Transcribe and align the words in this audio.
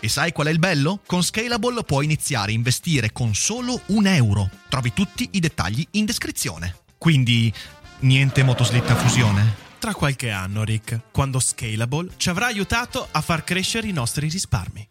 E 0.00 0.08
sai 0.08 0.32
qual 0.32 0.48
è 0.48 0.50
il 0.50 0.58
bello? 0.58 1.00
Con 1.06 1.22
Scalable 1.22 1.82
puoi 1.84 2.04
iniziare 2.04 2.50
a 2.52 2.54
investire 2.54 3.12
con 3.12 3.34
solo 3.34 3.80
un 3.86 4.06
euro. 4.06 4.50
Trovi 4.68 4.92
tutti 4.92 5.28
i 5.32 5.40
dettagli 5.40 5.86
in 5.92 6.04
descrizione. 6.04 6.76
Quindi, 6.98 7.52
niente 8.00 8.42
motoslitta 8.42 8.94
fusione? 8.96 9.62
Tra 9.78 9.94
qualche 9.94 10.30
anno, 10.30 10.64
Rick, 10.64 11.10
quando 11.10 11.38
Scalable 11.38 12.12
ci 12.16 12.30
avrà 12.30 12.46
aiutato 12.46 13.06
a 13.10 13.20
far 13.20 13.44
crescere 13.44 13.86
i 13.86 13.92
nostri 13.92 14.28
risparmi. 14.28 14.88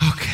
Ok. 0.00 0.26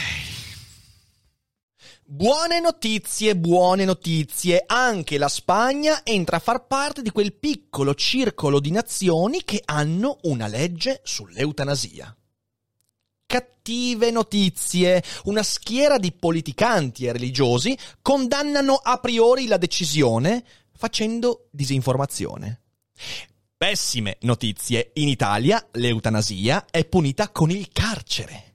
Buone 2.07 2.61
notizie, 2.61 3.37
buone 3.37 3.85
notizie. 3.85 4.65
Anche 4.67 5.17
la 5.17 5.29
Spagna 5.29 6.05
entra 6.05 6.37
a 6.37 6.41
far 6.41 6.67
parte 6.67 7.03
di 7.03 7.11
quel 7.11 7.35
piccolo 7.35 7.95
circolo 7.95 8.61
di 8.61 8.71
nazioni 8.71 9.43
che 9.45 9.63
hanno 9.65 10.19
una 10.23 10.49
legge 10.49 11.01
sull'eutanasia 11.03 12.15
cattive 13.35 14.13
notizie. 14.13 15.03
Una 15.25 15.43
schiera 15.43 15.99
di 15.99 16.13
politicanti 16.13 17.07
e 17.07 17.13
religiosi 17.13 17.77
condannano 18.01 18.75
a 18.75 18.99
priori 18.99 19.47
la 19.49 19.57
decisione 19.57 20.45
facendo 20.77 21.49
disinformazione. 21.51 22.61
Pessime 23.57 24.19
notizie. 24.21 24.93
In 24.95 25.09
Italia 25.09 25.67
l'eutanasia 25.73 26.67
è 26.71 26.85
punita 26.85 27.31
con 27.31 27.51
il 27.51 27.71
carcere. 27.73 28.53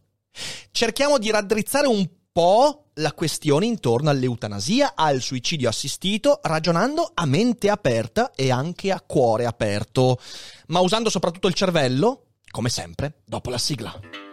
Cerchiamo 0.71 1.17
di 1.17 1.29
raddrizzare 1.29 1.87
un 1.87 2.07
po' 2.31 2.85
la 2.95 3.11
questione 3.11 3.65
intorno 3.65 4.09
all'eutanasia, 4.09 4.93
al 4.95 5.19
suicidio 5.19 5.67
assistito, 5.67 6.39
ragionando 6.43 7.11
a 7.13 7.25
mente 7.25 7.69
aperta 7.69 8.31
e 8.33 8.49
anche 8.51 8.91
a 8.91 9.01
cuore 9.01 9.45
aperto, 9.45 10.19
ma 10.67 10.79
usando 10.79 11.09
soprattutto 11.09 11.47
il 11.47 11.53
cervello, 11.53 12.27
come 12.49 12.69
sempre, 12.69 13.21
dopo 13.25 13.49
la 13.49 13.57
sigla. 13.57 14.28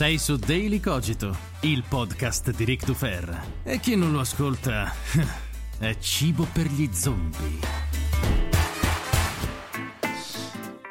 Sei 0.00 0.16
su 0.16 0.36
Daily 0.36 0.80
Cogito, 0.80 1.36
il 1.60 1.84
podcast 1.86 2.52
di 2.52 2.64
Rick 2.64 2.86
Dufer. 2.86 3.38
E 3.62 3.80
chi 3.80 3.96
non 3.96 4.12
lo 4.12 4.20
ascolta 4.20 4.90
è 5.78 5.98
cibo 5.98 6.46
per 6.50 6.68
gli 6.68 6.88
zombie. 6.90 7.58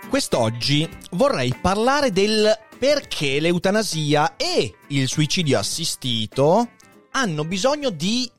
Quest'oggi 0.08 0.88
vorrei 1.14 1.56
parlare 1.60 2.12
del 2.12 2.56
perché 2.78 3.40
l'eutanasia 3.40 4.36
e 4.36 4.76
il 4.90 5.08
suicidio 5.08 5.58
assistito 5.58 6.70
hanno 7.14 7.46
bisogno 7.46 7.90
di 7.90 8.30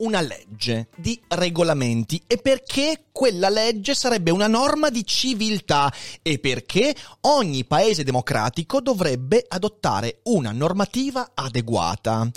una 0.00 0.20
legge, 0.20 0.88
di 0.96 1.20
regolamenti. 1.28 2.22
E 2.26 2.36
perché 2.36 3.06
quella 3.12 3.48
legge 3.48 3.94
sarebbe 3.94 4.30
una 4.30 4.46
norma 4.46 4.90
di 4.90 5.04
civiltà? 5.06 5.92
E 6.22 6.38
perché 6.38 6.94
ogni 7.22 7.64
paese 7.64 8.04
democratico 8.04 8.80
dovrebbe 8.80 9.44
adottare 9.46 10.20
una 10.24 10.52
normativa 10.52 11.30
adeguata. 11.34 12.28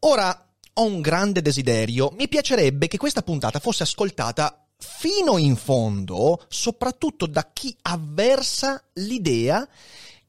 Ora, 0.00 0.48
ho 0.76 0.84
un 0.84 1.00
grande 1.00 1.40
desiderio, 1.40 2.12
mi 2.16 2.28
piacerebbe 2.28 2.88
che 2.88 2.98
questa 2.98 3.22
puntata 3.22 3.60
fosse 3.60 3.84
ascoltata 3.84 4.66
fino 4.76 5.38
in 5.38 5.56
fondo, 5.56 6.44
soprattutto 6.48 7.26
da 7.26 7.48
chi 7.52 7.74
avversa 7.82 8.82
l'idea 8.94 9.66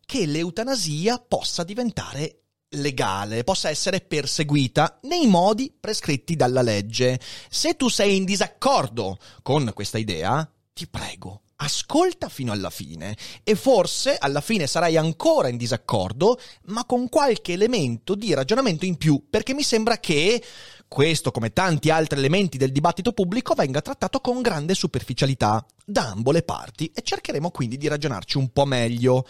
che 0.05 0.25
l'eutanasia 0.27 1.17
possa 1.17 1.63
diventare 1.63 2.44
legale 2.75 3.43
possa 3.43 3.69
essere 3.69 4.01
perseguita 4.01 4.99
nei 5.03 5.27
modi 5.27 5.73
prescritti 5.77 6.35
dalla 6.35 6.61
legge. 6.61 7.19
Se 7.49 7.75
tu 7.75 7.89
sei 7.89 8.15
in 8.15 8.25
disaccordo 8.25 9.17
con 9.41 9.71
questa 9.73 9.97
idea, 9.97 10.49
ti 10.73 10.87
prego, 10.87 11.41
ascolta 11.57 12.27
fino 12.27 12.51
alla 12.51 12.69
fine 12.69 13.15
e 13.43 13.55
forse 13.55 14.17
alla 14.17 14.41
fine 14.41 14.67
sarai 14.67 14.97
ancora 14.97 15.47
in 15.47 15.57
disaccordo, 15.57 16.39
ma 16.65 16.85
con 16.85 17.07
qualche 17.09 17.53
elemento 17.53 18.15
di 18.15 18.33
ragionamento 18.33 18.85
in 18.85 18.97
più, 18.97 19.23
perché 19.29 19.53
mi 19.53 19.63
sembra 19.63 19.97
che 19.99 20.43
questo, 20.87 21.31
come 21.31 21.51
tanti 21.51 21.89
altri 21.89 22.19
elementi 22.19 22.57
del 22.57 22.71
dibattito 22.71 23.11
pubblico, 23.11 23.53
venga 23.53 23.81
trattato 23.81 24.19
con 24.19 24.41
grande 24.41 24.75
superficialità 24.75 25.65
da 25.83 26.09
ambo 26.09 26.31
le 26.31 26.43
parti 26.43 26.91
e 26.93 27.01
cercheremo 27.01 27.51
quindi 27.51 27.77
di 27.77 27.87
ragionarci 27.87 28.37
un 28.37 28.49
po' 28.49 28.65
meglio. 28.65 29.25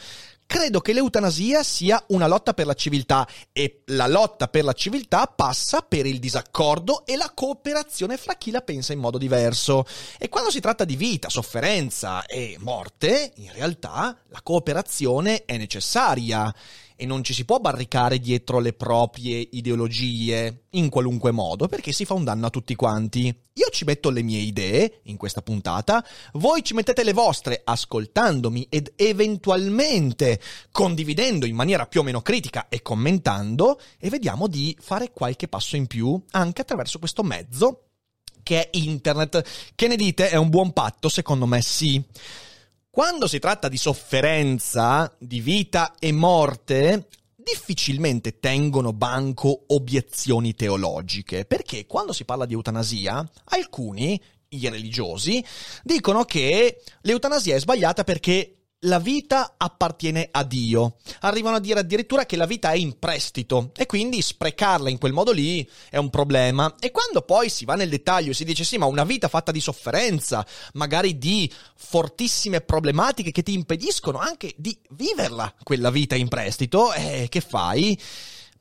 Credo 0.48 0.80
che 0.80 0.94
l'eutanasia 0.94 1.64
sia 1.64 2.02
una 2.10 2.28
lotta 2.28 2.54
per 2.54 2.68
la 2.68 2.76
civiltà 2.76 3.28
e 3.52 3.82
la 3.88 4.08
lotta 4.08 4.48
per 4.48 4.64
la 4.64 4.74
civiltà 4.74 5.26
passa 5.26 5.82
per 5.82 6.06
il 6.06 6.20
disaccordo 6.20 7.06
e 7.06 7.16
la 7.16 7.32
cooperazione 7.34 8.16
fra 8.16 8.36
chi 8.36 8.52
la 8.52 8.62
pensa 8.62 8.94
in 8.94 9.00
modo 9.00 9.18
diverso. 9.18 9.86
E 10.20 10.30
quando 10.30 10.52
si 10.52 10.60
tratta 10.60 10.86
di 10.86 10.96
vita, 10.96 11.30
sofferenza 11.30 12.26
e 12.26 12.58
morte, 12.60 13.34
in 13.38 13.52
realtà 13.54 14.16
la 14.30 14.42
cooperazione 14.44 15.46
è 15.46 15.58
necessaria 15.58 16.54
e 16.96 17.06
non 17.06 17.24
ci 17.24 17.34
si 17.34 17.46
può 17.46 17.60
barricare 17.60 18.20
dietro 18.20 18.60
le 18.60 18.74
proprie 18.74 19.48
ideologie 19.52 20.66
in 20.72 20.90
qualunque 20.90 21.32
modo 21.32 21.68
perché 21.68 21.92
si 21.92 22.06
fa 22.06 22.14
un 22.14 22.24
danno 22.24 22.48
a 22.48 22.50
tutti 22.50 22.76
quanti. 22.76 23.26
Io 23.26 23.68
ci 23.72 23.86
metto 23.86 24.10
le 24.10 24.22
mie 24.22 24.40
idee 24.40 25.02
in 25.04 25.18
questa 25.18 25.42
puntata, 25.42 26.06
voi 26.34 26.64
ci 26.64 26.74
mettete 26.74 27.04
le 27.04 27.14
vostre 27.14 27.62
ascoltandomi 27.64 28.68
ed 28.70 28.94
eventualmente 28.96 30.40
condividendo 30.72 31.46
in 31.46 31.56
maniera 31.56 31.86
più 31.86 32.02
o 32.02 32.04
meno 32.04 32.22
critica 32.22 32.68
e 32.70 32.82
commentando 32.82 33.80
e 33.98 34.10
vediamo 34.10 34.48
di 34.48 34.76
fare 34.80 35.12
qualche 35.12 35.48
passo 35.48 35.76
in 35.76 35.88
più 35.88 36.22
anche 36.32 36.62
attraverso 36.62 37.00
questo 37.00 37.24
mezzo 37.24 37.82
che 38.46 38.70
è 38.70 38.78
internet. 38.78 39.44
Che 39.74 39.88
ne 39.88 39.96
dite? 39.96 40.30
È 40.30 40.36
un 40.36 40.50
buon 40.50 40.72
patto? 40.72 41.10
Secondo 41.10 41.48
me 41.48 41.64
sì. 41.64 42.02
Quando 42.96 43.28
si 43.28 43.40
tratta 43.40 43.68
di 43.68 43.76
sofferenza, 43.76 45.14
di 45.20 45.42
vita 45.42 45.96
e 46.00 46.14
morte, 46.14 47.08
difficilmente 47.36 48.40
tengono 48.40 48.94
banco 48.94 49.66
obiezioni 49.68 50.56
teologiche, 50.56 51.44
perché 51.44 51.88
quando 51.88 52.14
si 52.14 52.24
parla 52.24 52.46
di 52.46 52.54
eutanasia, 52.54 53.30
alcuni, 53.50 54.18
i 54.48 54.70
religiosi, 54.70 55.44
dicono 55.84 56.24
che 56.24 56.82
l'eutanasia 57.02 57.56
è 57.56 57.60
sbagliata 57.60 58.06
perché 58.06 58.55
la 58.86 59.00
vita 59.00 59.56
appartiene 59.58 60.30
a 60.32 60.44
Dio. 60.44 60.96
Arrivano 61.22 61.58
a 61.58 61.60
dire 61.60 61.80
addirittura 61.80 62.26
che 62.26 62.36
la 62.36 62.46
vita 62.46 62.72
è 62.72 62.76
in 62.76 62.98
prestito 62.98 63.72
e 63.76 63.86
quindi 63.86 64.22
sprecarla 64.22 64.90
in 64.90 64.98
quel 64.98 65.14
modo 65.14 65.32
lì 65.32 65.68
è 65.90 65.98
un 65.98 66.10
problema. 66.10 66.74
E 66.80 66.92
quando 66.92 67.22
poi 67.22 67.50
si 67.50 67.66
va 67.66 67.76
nel 67.76 67.90
dettaglio 67.90 68.32
e 68.32 68.34
si 68.34 68.46
dice 68.46 68.64
sì, 68.64 68.78
ma 68.78 68.86
una 68.86 69.04
vita 69.04 69.28
fatta 69.28 69.52
di 69.52 69.60
sofferenza, 69.60 70.46
magari 70.74 71.18
di 71.18 71.52
fortissime 71.76 72.62
problematiche 72.62 73.32
che 73.32 73.44
ti 73.44 73.54
impediscono 73.54 74.20
anche 74.20 74.54
di 74.58 74.78
viverla 74.92 75.54
quella 75.64 75.90
vita 75.90 76.16
in 76.16 76.28
prestito, 76.28 76.94
eh, 76.94 77.28
che 77.30 77.42
fai? 77.42 78.00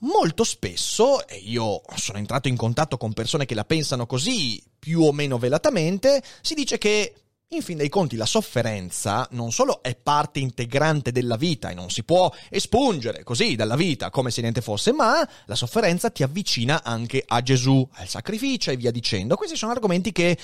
Molto 0.01 0.45
spesso, 0.45 1.27
e 1.27 1.37
io 1.37 1.81
sono 1.97 2.19
entrato 2.19 2.49
in 2.49 2.57
contatto 2.57 2.99
con 2.99 3.15
persone 3.15 3.47
che 3.47 3.55
la 3.55 3.65
pensano 3.65 4.05
così, 4.05 4.63
più 4.79 5.01
o 5.03 5.13
meno 5.13 5.39
velatamente, 5.39 6.23
si 6.43 6.53
dice 6.53 6.77
che 6.77 7.24
In 7.55 7.63
fin 7.63 7.77
dei 7.77 7.89
conti 7.89 8.17
la 8.17 8.27
sofferenza 8.27 9.29
non 9.31 9.53
solo 9.53 9.81
è 9.81 9.95
parte 9.95 10.41
integrante 10.41 11.13
della 11.13 11.37
vita 11.37 11.71
e 11.71 11.75
non 11.75 11.89
si 11.89 12.03
può 12.03 12.29
espungere 12.51 13.23
così 13.23 13.55
dalla 13.55 13.77
vita 13.77 14.11
come 14.11 14.33
se 14.33 14.41
niente 14.41 14.61
fosse, 14.61 14.93
ma 14.93 15.27
la 15.45 15.55
sofferenza 15.55 16.11
ti 16.11 16.25
avvicina 16.25 16.83
anche 16.83 17.23
a 17.25 17.41
Gesù, 17.43 17.89
al 17.93 18.09
sacrificio 18.09 18.73
e 18.73 18.77
via 18.77 18.91
dicendo. 18.91 19.37
Questi 19.37 19.55
sono 19.55 19.71
argomenti 19.71 20.11
che 20.11 20.37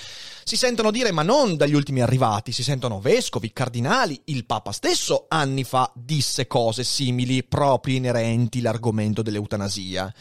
si 0.45 0.57
sentono 0.57 0.93
dire 0.93 1.11
ma 1.11 1.23
non 1.23 1.57
dagli 1.57 1.75
ultimi 1.75 2.01
arrivati, 2.01 2.53
si 2.53 2.63
sentono 2.63 3.01
vescovi, 3.01 3.53
cardinali, 3.53 4.21
il 4.27 4.45
Papa 4.45 4.71
stesso 4.71 5.25
anni 5.29 5.65
fa 5.65 5.91
disse 5.97 6.47
cose 6.47 6.85
simili 6.85 7.43
proprio 7.43 7.97
inerenti 7.97 8.61
all'argomento 8.61 9.21
dell'eutanasia. 9.21 10.15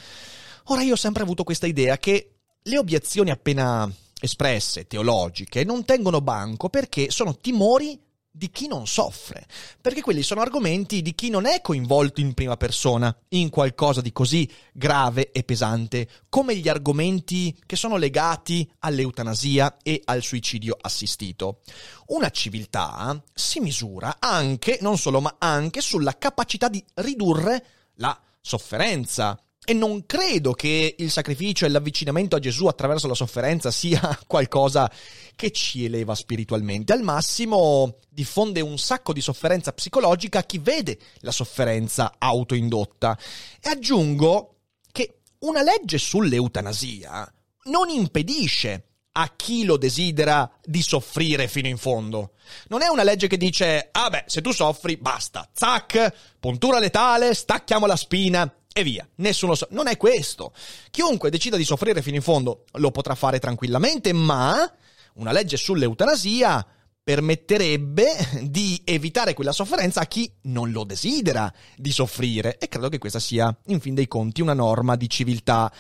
Ora 0.66 0.82
io 0.82 0.94
ho 0.94 0.98
sempre 0.98 1.22
avuto 1.22 1.44
questa 1.44 1.68
idea 1.68 2.00
che 2.00 2.32
le 2.64 2.78
obiezioni 2.80 3.30
appena 3.30 3.88
espresse, 4.20 4.88
teologiche, 4.88 5.64
non 5.64 5.86
tengono 5.86 6.22
banco 6.22 6.70
perché 6.70 7.10
sono 7.10 7.38
timori 7.38 8.00
di 8.32 8.52
chi 8.52 8.68
non 8.68 8.88
soffre, 8.88 9.46
perché 9.82 10.02
quelli 10.02 10.22
sono 10.22 10.42
argomenti 10.42 11.02
di 11.02 11.16
chi 11.16 11.30
non 11.30 11.46
è 11.46 11.62
coinvolto 11.62 12.22
in 12.22 12.34
prima 12.34 12.58
persona 12.58 13.16
in 13.30 13.50
qualcosa 13.50 14.02
di 14.02 14.12
così 14.12 14.50
grave 14.72 15.32
e 15.32 15.44
pesante 15.44 16.08
come 16.30 16.56
gli 16.56 16.70
argomenti 16.70 17.58
che 17.66 17.76
sono 17.76 17.98
legati 17.98 18.70
all'eutanasia 18.80 19.78
e 19.84 20.02
al 20.06 20.22
suicidio 20.22 20.78
assistito. 20.80 21.62
Una 22.08 22.30
civiltà 22.30 23.22
si 23.34 23.60
misura 23.60 24.18
anche, 24.20 24.78
non 24.82 24.98
solo, 24.98 25.20
ma 25.22 25.36
anche 25.40 25.82
sulla 25.82 26.18
capacità 26.18 26.70
di 26.70 26.84
ridurre 26.96 27.66
la 27.96 28.18
sofferenza, 28.40 29.38
e 29.70 29.74
non 29.74 30.08
credo 30.08 30.54
che 30.54 30.96
il 30.98 31.12
sacrificio 31.12 31.64
e 31.64 31.70
l'avvicinamento 31.70 32.36
a 32.36 32.40
Gesù 32.40 32.66
attraverso 32.66 33.08
la 33.08 33.14
sofferenza 33.14 33.70
sia 33.70 34.18
qualcosa 34.26 34.92
che 35.36 35.52
ci 35.52 35.86
eleva 35.86 36.16
spiritualmente. 36.16 36.92
Al 36.92 37.04
massimo 37.04 37.98
diffonde 38.10 38.62
un 38.62 38.80
sacco 38.80 39.14
di 39.14 39.22
sofferenza 39.22 39.72
psicologica 39.72 40.40
a 40.40 40.44
chi 40.44 40.58
vede 40.58 40.98
la 41.20 41.30
sofferenza 41.30 42.16
autoindotta. 42.18 43.16
E 43.62 43.70
aggiungo 43.70 44.56
che 44.92 45.20
una 45.42 45.62
legge 45.62 46.00
sull'eutanasia 46.00 47.32
non 47.66 47.90
impedisce 47.90 48.86
a 49.12 49.34
chi 49.36 49.66
lo 49.66 49.78
desidera 49.78 50.50
di 50.64 50.82
soffrire 50.82 51.48
fino 51.48 51.68
in 51.68 51.78
fondo. 51.78 52.32
Non 52.70 52.82
è 52.82 52.88
una 52.88 53.04
legge 53.04 53.28
che 53.28 53.38
dice, 53.38 53.90
ah 53.92 54.10
beh, 54.10 54.24
se 54.26 54.42
tu 54.42 54.52
soffri, 54.52 54.98
basta, 54.98 55.48
zac, 55.54 56.12
puntura 56.40 56.80
letale, 56.80 57.36
stacchiamo 57.36 57.86
la 57.86 57.96
spina, 57.96 58.52
e 58.80 58.84
via. 58.84 59.08
Nessuno 59.16 59.56
so. 59.56 59.68
Non 59.72 59.88
è 59.88 59.98
questo. 59.98 60.54
Chiunque 60.90 61.30
decida 61.30 61.58
di 61.58 61.64
soffrire 61.64 62.02
fino 62.02 62.16
in 62.16 62.22
fondo 62.22 62.66
lo 62.74 62.92
potrà 62.92 63.16
fare 63.16 63.40
tranquillamente, 63.40 64.14
ma 64.14 64.72
una 65.16 65.32
legge 65.32 65.58
sull'eutanasia 65.58 66.66
permetterebbe 67.04 68.08
di 68.44 68.82
evitare 68.84 69.34
quella 69.34 69.52
sofferenza 69.52 70.02
a 70.02 70.06
chi 70.06 70.32
non 70.44 70.72
lo 70.72 70.84
desidera 70.84 71.52
di 71.76 71.92
soffrire. 71.92 72.58
E 72.58 72.68
credo 72.68 72.90
che 72.90 73.00
questa 73.00 73.20
sia, 73.20 73.56
in 73.68 73.80
fin 73.80 73.96
dei 73.96 74.08
conti, 74.08 74.42
una 74.42 74.54
norma 74.54 74.96
di 74.96 75.10
civiltà. 75.10 75.72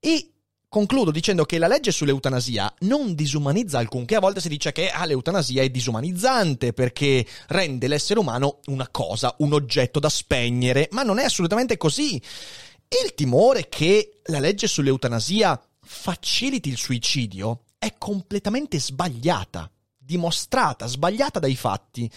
E 0.00 0.32
Concludo 0.70 1.10
dicendo 1.10 1.46
che 1.46 1.56
la 1.56 1.66
legge 1.66 1.90
sull'eutanasia 1.90 2.74
non 2.80 3.14
disumanizza 3.14 3.78
alcunché, 3.78 4.16
a 4.16 4.20
volte 4.20 4.42
si 4.42 4.50
dice 4.50 4.70
che 4.70 4.90
ah, 4.90 5.06
l'eutanasia 5.06 5.62
è 5.62 5.70
disumanizzante 5.70 6.74
perché 6.74 7.26
rende 7.46 7.88
l'essere 7.88 8.20
umano 8.20 8.60
una 8.66 8.86
cosa, 8.90 9.34
un 9.38 9.54
oggetto 9.54 9.98
da 9.98 10.10
spegnere, 10.10 10.88
ma 10.90 11.02
non 11.02 11.18
è 11.18 11.24
assolutamente 11.24 11.78
così. 11.78 12.16
Il 12.16 13.14
timore 13.14 13.70
che 13.70 14.20
la 14.24 14.40
legge 14.40 14.66
sull'eutanasia 14.66 15.58
faciliti 15.80 16.68
il 16.68 16.76
suicidio 16.76 17.62
è 17.78 17.94
completamente 17.96 18.78
sbagliata, 18.78 19.70
dimostrata, 19.96 20.86
sbagliata 20.86 21.38
dai 21.38 21.56
fatti. 21.56 22.10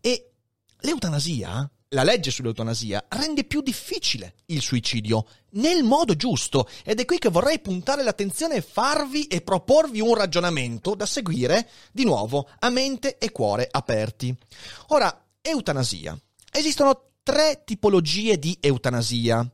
E 0.00 0.30
l'eutanasia 0.80 1.70
la 1.90 2.02
legge 2.02 2.30
sull'eutanasia 2.30 3.06
rende 3.08 3.44
più 3.44 3.62
difficile 3.62 4.34
il 4.46 4.60
suicidio 4.60 5.26
nel 5.52 5.82
modo 5.82 6.14
giusto 6.14 6.68
ed 6.84 7.00
è 7.00 7.06
qui 7.06 7.18
che 7.18 7.30
vorrei 7.30 7.60
puntare 7.60 8.02
l'attenzione 8.02 8.56
e 8.56 8.62
farvi 8.62 9.26
e 9.26 9.40
proporvi 9.40 10.00
un 10.00 10.14
ragionamento 10.14 10.94
da 10.94 11.06
seguire 11.06 11.68
di 11.90 12.04
nuovo 12.04 12.48
a 12.58 12.68
mente 12.68 13.16
e 13.16 13.32
cuore 13.32 13.66
aperti. 13.70 14.36
Ora, 14.88 15.26
eutanasia. 15.40 16.18
Esistono 16.52 17.12
tre 17.22 17.62
tipologie 17.64 18.38
di 18.38 18.56
eutanasia. 18.60 19.50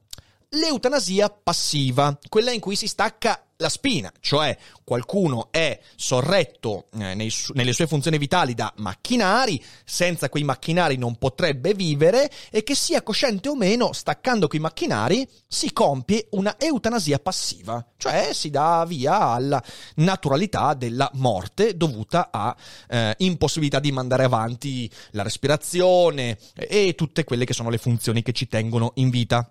L'eutanasia 0.55 1.31
passiva, 1.31 2.17
quella 2.29 2.53
in 2.53 2.61
cui 2.61 2.77
si 2.77 2.87
stacca 2.87 3.45
la 3.57 3.69
spina, 3.69 4.13
cioè 4.21 4.57
qualcuno 4.85 5.49
è 5.51 5.81
sorretto 5.97 6.87
eh, 6.99 7.15
nei, 7.15 7.33
nelle 7.55 7.73
sue 7.73 7.89
funzioni 7.89 8.19
vitali 8.19 8.55
da 8.55 8.73
macchinari, 8.77 9.61
senza 9.85 10.29
quei 10.29 10.45
macchinari 10.45 10.97
non 10.97 11.17
potrebbe 11.17 11.75
vivere 11.75 12.31
e 12.51 12.63
che 12.63 12.77
sia 12.77 13.03
cosciente 13.03 13.49
o 13.49 13.57
meno, 13.57 13.93
staccando 13.93 14.47
quei 14.47 14.61
macchinari, 14.61 15.29
si 15.47 15.73
compie 15.73 16.29
una 16.31 16.55
eutanasia 16.59 17.19
passiva, 17.19 17.85
cioè 17.97 18.31
si 18.33 18.51
dà 18.51 18.85
via 18.87 19.19
alla 19.19 19.63
naturalità 19.97 20.75
della 20.75 21.11
morte 21.15 21.77
dovuta 21.77 22.29
a 22.31 22.55
eh, 22.89 23.15
impossibilità 23.19 23.81
di 23.81 23.91
mandare 23.91 24.23
avanti 24.23 24.89
la 25.11 25.23
respirazione 25.23 26.39
e 26.55 26.95
tutte 26.97 27.25
quelle 27.25 27.45
che 27.45 27.55
sono 27.55 27.71
le 27.71 27.79
funzioni 27.79 28.23
che 28.23 28.33
ci 28.33 28.47
tengono 28.47 28.93
in 28.97 29.11
vita. 29.11 29.49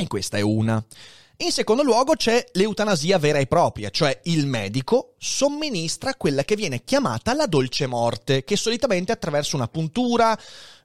E 0.00 0.06
questa 0.06 0.38
è 0.38 0.40
una. 0.40 0.82
In 1.42 1.52
secondo 1.52 1.82
luogo 1.82 2.14
c'è 2.14 2.42
l'eutanasia 2.52 3.18
vera 3.18 3.38
e 3.38 3.46
propria, 3.46 3.90
cioè 3.90 4.18
il 4.24 4.46
medico 4.46 5.12
somministra 5.18 6.14
quella 6.14 6.42
che 6.42 6.56
viene 6.56 6.84
chiamata 6.84 7.34
la 7.34 7.44
dolce 7.44 7.86
morte, 7.86 8.42
che 8.42 8.56
solitamente 8.56 9.12
attraverso 9.12 9.56
una 9.56 9.68
puntura, 9.68 10.38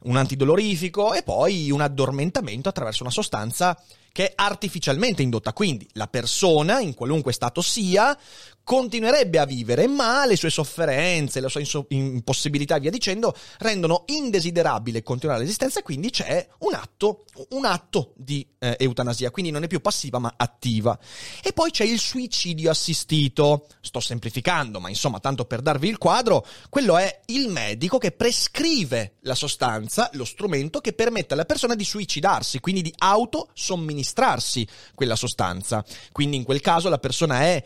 un 0.03 0.17
antidolorifico 0.17 1.13
e 1.13 1.23
poi 1.23 1.71
un 1.71 1.79
addormentamento 1.79 2.67
attraverso 2.67 3.03
una 3.03 3.11
sostanza 3.11 3.81
che 4.11 4.29
è 4.29 4.33
artificialmente 4.35 5.21
indotta. 5.21 5.53
Quindi 5.53 5.87
la 5.93 6.07
persona, 6.07 6.81
in 6.81 6.93
qualunque 6.93 7.31
stato 7.31 7.61
sia, 7.61 8.17
continuerebbe 8.65 9.37
a 9.37 9.45
vivere, 9.45 9.87
ma 9.87 10.25
le 10.25 10.35
sue 10.35 10.49
sofferenze, 10.49 11.39
la 11.39 11.49
sua 11.49 11.61
impossibilità 11.89 12.75
e 12.75 12.79
via 12.79 12.89
dicendo 12.89 13.35
rendono 13.59 14.05
indesiderabile 14.07 15.03
continuare 15.03 15.41
l'esistenza 15.41 15.79
e 15.79 15.83
quindi 15.83 16.09
c'è 16.09 16.47
un 16.61 16.73
atto, 16.73 17.25
un 17.49 17.63
atto 17.63 18.13
di 18.17 18.45
eh, 18.57 18.75
eutanasia, 18.79 19.29
quindi 19.29 19.51
non 19.51 19.61
è 19.61 19.67
più 19.67 19.81
passiva 19.81 20.17
ma 20.17 20.33
attiva. 20.35 20.97
E 21.43 21.53
poi 21.53 21.69
c'è 21.69 21.83
il 21.83 21.99
suicidio 21.99 22.71
assistito, 22.71 23.67
sto 23.81 23.99
semplificando, 23.99 24.79
ma 24.79 24.89
insomma 24.89 25.19
tanto 25.19 25.45
per 25.45 25.61
darvi 25.61 25.87
il 25.87 25.99
quadro, 25.99 26.43
quello 26.69 26.97
è 26.97 27.21
il 27.27 27.49
medico 27.49 27.99
che 27.99 28.13
prescrive 28.13 29.17
la 29.21 29.35
sostanza, 29.35 30.09
lo 30.13 30.25
strumento 30.25 30.81
che 30.81 30.93
permette 30.93 31.35
alla 31.35 31.45
persona 31.45 31.75
di 31.75 31.83
suicidarsi, 31.83 32.59
quindi 32.59 32.81
di 32.81 32.93
autosomministrarsi 32.97 34.67
quella 34.95 35.15
sostanza. 35.15 35.85
Quindi 36.11 36.37
in 36.37 36.43
quel 36.43 36.61
caso 36.61 36.89
la 36.89 36.97
persona 36.97 37.41
è 37.41 37.63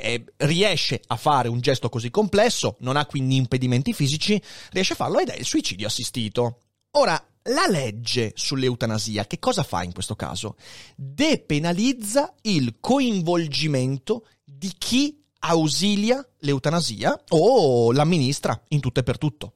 è, 0.00 0.24
riesce 0.38 1.00
a 1.06 1.16
fare 1.16 1.48
un 1.48 1.60
gesto 1.60 1.88
così 1.88 2.10
complesso, 2.10 2.76
non 2.80 2.96
ha 2.96 3.06
quindi 3.06 3.36
impedimenti 3.36 3.92
fisici, 3.92 4.40
riesce 4.70 4.94
a 4.94 4.96
farlo 4.96 5.18
ed 5.18 5.28
è 5.28 5.36
il 5.36 5.44
suicidio 5.44 5.86
assistito. 5.86 6.60
Ora, 6.92 7.22
la 7.46 7.66
legge 7.68 8.32
sull'eutanasia 8.34 9.26
che 9.26 9.38
cosa 9.38 9.62
fa 9.64 9.82
in 9.82 9.92
questo 9.92 10.14
caso? 10.14 10.56
Depenalizza 10.94 12.34
il 12.42 12.76
coinvolgimento 12.78 14.26
di 14.44 14.72
chi 14.78 15.20
ausilia 15.40 16.24
l'eutanasia 16.38 17.24
o 17.30 17.90
l'amministra 17.92 18.60
in 18.68 18.80
tutto 18.80 19.00
e 19.00 19.02
per 19.02 19.18
tutto. 19.18 19.54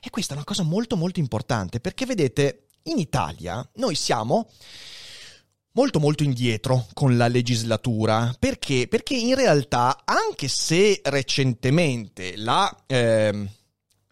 E 0.00 0.10
questa 0.10 0.32
è 0.32 0.36
una 0.36 0.44
cosa 0.44 0.62
molto 0.62 0.96
molto 0.96 1.20
importante 1.20 1.78
perché 1.78 2.06
vedete, 2.06 2.66
in 2.84 2.98
Italia 2.98 3.68
noi 3.74 3.94
siamo 3.94 4.48
molto 5.72 6.00
molto 6.00 6.22
indietro 6.22 6.86
con 6.94 7.16
la 7.16 7.28
legislatura. 7.28 8.34
Perché? 8.38 8.86
Perché 8.88 9.14
in 9.14 9.34
realtà, 9.34 10.02
anche 10.04 10.48
se 10.48 11.00
recentemente 11.04 12.36
la... 12.36 12.84
Eh, 12.86 13.48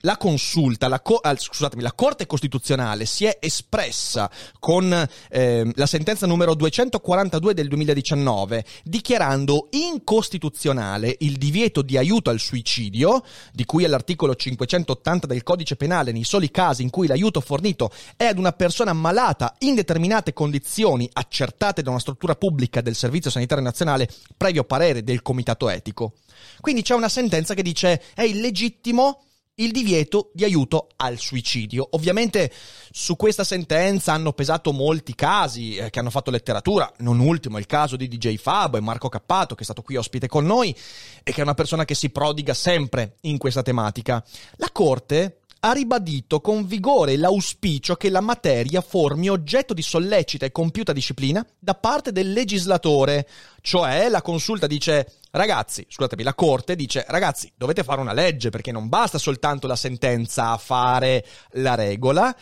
la 0.03 0.17
consulta, 0.17 0.87
la, 0.87 1.01
co- 1.01 1.21
scusatemi, 1.23 1.83
la 1.83 1.93
Corte 1.93 2.27
Costituzionale 2.27 3.05
si 3.05 3.25
è 3.25 3.39
espressa 3.41 4.31
con 4.61 5.09
eh, 5.31 5.73
la 5.75 5.87
sentenza 5.87 6.25
numero 6.27 6.55
242 6.55 7.53
del 7.53 7.67
2019 7.67 8.65
dichiarando 8.85 9.67
incostituzionale 9.71 11.17
il 11.21 11.37
divieto 11.37 11.83
di 11.83 11.97
aiuto 11.97 12.31
al 12.31 12.39
suicidio, 12.39 13.25
di 13.53 13.65
cui 13.65 13.85
all'articolo 13.85 14.37
580 14.37 15.27
del 15.27 15.43
Codice 15.43 15.75
Penale 15.75 16.13
nei 16.13 16.25
soli 16.25 16.53
casi 16.53 16.83
in 16.83 16.91
cui 16.91 17.09
l'aiuto 17.09 17.41
fornito 17.41 17.91
è 18.17 18.25
ad 18.25 18.39
una 18.39 18.53
persona 18.53 18.93
malata 18.93 19.57
in 19.61 19.75
determinate 19.75 20.33
condizioni 20.33 21.09
accertate 21.13 21.83
da 21.83 21.91
una 21.91 21.99
struttura 21.99 22.37
pubblica 22.37 22.81
del 22.81 22.95
Servizio 22.95 23.31
Sanitario 23.31 23.65
Nazionale 23.65 24.09
previo 24.37 24.63
parere 24.63 25.03
del 25.03 25.23
Comitato 25.23 25.69
Etico. 25.69 26.13
Quindi 26.61 26.83
c'è 26.83 26.95
una 26.95 27.09
sentenza 27.09 27.55
che 27.55 27.63
dice 27.63 28.01
è 28.15 28.23
illegittimo 28.23 29.23
il 29.61 29.73
divieto 29.73 30.31
di 30.33 30.45
aiuto 30.45 30.89
al 30.97 31.19
suicidio. 31.19 31.89
Ovviamente 31.93 32.53
su 32.91 33.17
questa 33.17 33.45
sentenza 33.45 34.13
hanno 34.13 34.33
pesato 34.33 34.73
molti 34.73 35.15
casi 35.15 35.77
eh, 35.77 35.91
che 35.91 35.99
hanno 35.99 36.11
fatto 36.11 36.31
letteratura, 36.31 36.93
non 36.99 37.19
ultimo 37.21 37.59
il 37.59 37.67
caso 37.67 37.97
di 37.97 38.09
DJ 38.09 38.37
Fab 38.37 38.77
e 38.77 38.81
Marco 38.81 39.09
Cappato 39.09 39.55
che 39.55 39.63
è 39.63 39.65
stato 39.65 39.83
qui 39.83 39.97
ospite 39.97 40.29
con 40.29 40.45
noi 40.45 40.75
e 41.23 41.33
che 41.33 41.41
è 41.41 41.45
una 41.45 41.55
persona 41.55 41.85
che 41.85 41.95
si 41.95 42.11
prodiga 42.11 42.55
sempre 42.55 43.17
in 43.23 43.39
questa 43.39 43.63
tematica. 43.63 44.25
La 44.57 44.71
Corte 44.71 45.41
ha 45.61 45.73
ribadito 45.73 46.41
con 46.41 46.67
vigore 46.67 47.17
l'auspicio 47.17 47.97
che 47.97 48.11
la 48.11 48.21
materia 48.21 48.81
formi 48.81 49.29
oggetto 49.29 49.75
di 49.75 49.83
sollecita 49.83 50.47
e 50.47 50.53
compiuta 50.53 50.93
disciplina 50.93 51.45
da 51.59 51.75
parte 51.75 52.13
del 52.13 52.33
legislatore, 52.33 53.27
cioè 53.61 54.09
la 54.09 54.23
consulta 54.23 54.67
dice 54.67 55.15
ragazzi, 55.33 55.85
scusatemi, 55.89 56.23
la 56.23 56.35
Corte 56.35 56.77
dice 56.77 57.05
ragazzi, 57.09 57.51
dovete 57.57 57.83
fare 57.83 58.01
una 58.01 58.13
legge 58.13 58.51
perché 58.51 58.73
non 58.73 58.89
basta 58.89 59.19
soltanto 59.19 59.67
la 59.67 59.77
sentenza 59.77 60.51
a 60.51 60.59
fare 60.59 61.25
la 61.53 61.75
regola 61.75 62.35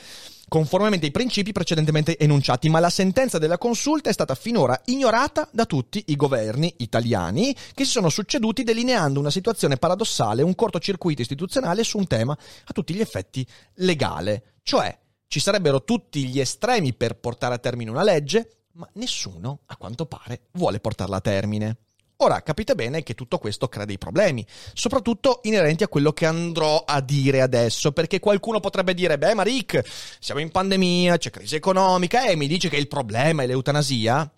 conformemente 0.49 1.07
ai 1.07 1.13
principi 1.13 1.53
precedentemente 1.53 2.19
enunciati, 2.19 2.69
ma 2.69 2.81
la 2.81 2.91
sentenza 2.91 3.39
della 3.39 3.59
consulta 3.59 4.11
è 4.11 4.13
stata 4.13 4.35
finora 4.35 4.81
ignorata 4.87 5.49
da 5.53 5.67
tutti 5.67 6.05
i 6.07 6.17
governi 6.17 6.73
italiani 6.79 7.55
che 7.75 7.85
si 7.85 7.91
sono 7.91 8.09
succeduti 8.09 8.63
delineando 8.63 9.21
una 9.21 9.31
situazione 9.31 9.77
paradossale, 9.77 10.43
un 10.43 10.55
cortocircuito 10.55 11.23
istituzionale 11.23 11.85
su 11.85 11.99
un 11.99 12.07
tema 12.07 12.33
a 12.33 12.73
tutti 12.73 12.95
gli 12.95 13.01
effetti 13.01 13.47
legale. 13.77 14.55
Cioè, 14.63 14.97
ci 15.29 15.41
sarebbero 15.41 15.83
tutti 15.83 16.27
gli 16.27 16.41
estremi 16.41 16.95
per 16.95 17.19
portare 17.19 17.55
a 17.55 17.59
termine 17.59 17.91
una 17.91 18.05
legge, 18.05 18.59
ma 18.73 18.89
nessuno, 18.95 19.61
a 19.67 19.77
quanto 19.77 20.07
pare, 20.07 20.49
vuole 20.53 20.81
portarla 20.81 21.17
a 21.17 21.21
termine. 21.21 21.79
Ora 22.21 22.43
capite 22.43 22.75
bene 22.75 23.03
che 23.03 23.15
tutto 23.15 23.37
questo 23.37 23.69
crea 23.69 23.85
dei 23.85 23.99
problemi, 23.99 24.45
soprattutto 24.73 25.41
inerenti 25.43 25.83
a 25.83 25.89
quello 25.89 26.15
che 26.15 26.25
andrò 26.25 26.83
a 26.83 27.03
dire 27.03 27.43
adesso, 27.43 27.93
perché 27.93 28.21
qualcuno 28.21 28.59
potrebbe 28.59 28.95
dire, 28.95 29.19
beh 29.19 29.35
Marik, 29.35 29.83
siamo 30.19 30.41
in 30.41 30.51
pandemia, 30.51 31.19
c'è 31.19 31.29
crisi 31.29 31.57
economica 31.57 32.27
e 32.27 32.35
mi 32.35 32.47
dice 32.47 32.71
che 32.71 32.79
il 32.79 32.89
problema 32.89 33.43
è 33.43 33.47
l'eutanasia? 33.47 34.33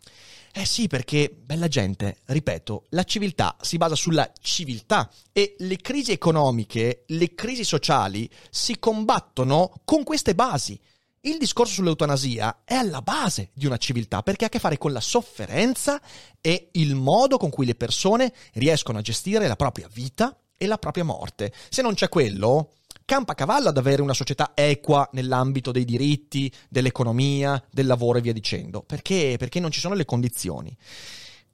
Eh 0.52 0.64
sì, 0.64 0.88
perché, 0.88 1.32
bella 1.32 1.68
gente, 1.68 2.18
ripeto, 2.24 2.86
la 2.90 3.04
civiltà 3.04 3.56
si 3.60 3.76
basa 3.76 3.94
sulla 3.94 4.28
civiltà 4.40 5.08
e 5.32 5.54
le 5.58 5.76
crisi 5.76 6.10
economiche, 6.10 7.04
le 7.06 7.34
crisi 7.34 7.62
sociali 7.62 8.28
si 8.50 8.80
combattono 8.80 9.70
con 9.84 10.02
queste 10.02 10.34
basi. 10.34 10.80
Il 11.28 11.36
discorso 11.36 11.74
sull'eutanasia 11.74 12.62
è 12.64 12.72
alla 12.72 13.02
base 13.02 13.50
di 13.52 13.66
una 13.66 13.76
civiltà 13.76 14.22
perché 14.22 14.44
ha 14.44 14.46
a 14.46 14.50
che 14.50 14.58
fare 14.58 14.78
con 14.78 14.92
la 14.92 15.00
sofferenza 15.00 16.00
e 16.40 16.70
il 16.72 16.94
modo 16.94 17.36
con 17.36 17.50
cui 17.50 17.66
le 17.66 17.74
persone 17.74 18.32
riescono 18.54 18.96
a 18.96 19.02
gestire 19.02 19.46
la 19.46 19.54
propria 19.54 19.90
vita 19.92 20.34
e 20.56 20.66
la 20.66 20.78
propria 20.78 21.04
morte. 21.04 21.52
Se 21.68 21.82
non 21.82 21.92
c'è 21.92 22.08
quello, 22.08 22.76
campa 23.04 23.32
a 23.32 23.34
cavallo 23.34 23.68
ad 23.68 23.76
avere 23.76 24.00
una 24.00 24.14
società 24.14 24.52
equa 24.54 25.06
nell'ambito 25.12 25.70
dei 25.70 25.84
diritti, 25.84 26.50
dell'economia, 26.66 27.62
del 27.70 27.84
lavoro 27.84 28.16
e 28.16 28.22
via 28.22 28.32
dicendo, 28.32 28.80
perché, 28.80 29.36
perché 29.38 29.60
non 29.60 29.70
ci 29.70 29.80
sono 29.80 29.92
le 29.92 30.06
condizioni. 30.06 30.74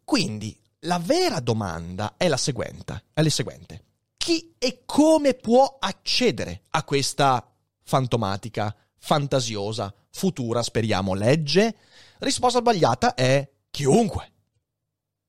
Quindi 0.04 0.56
la 0.82 1.00
vera 1.00 1.40
domanda 1.40 2.14
è 2.16 2.28
la 2.28 2.36
seguente, 2.36 3.06
è 3.12 3.22
la 3.22 3.28
seguente. 3.28 3.82
Chi 4.16 4.54
e 4.56 4.82
come 4.86 5.34
può 5.34 5.78
accedere 5.80 6.62
a 6.70 6.84
questa 6.84 7.44
fantomatica 7.82 8.72
fantasiosa, 9.04 9.94
futura, 10.10 10.62
speriamo, 10.62 11.12
legge? 11.12 11.76
Risposta 12.20 12.60
sbagliata 12.60 13.12
è 13.12 13.46
chiunque. 13.70 14.32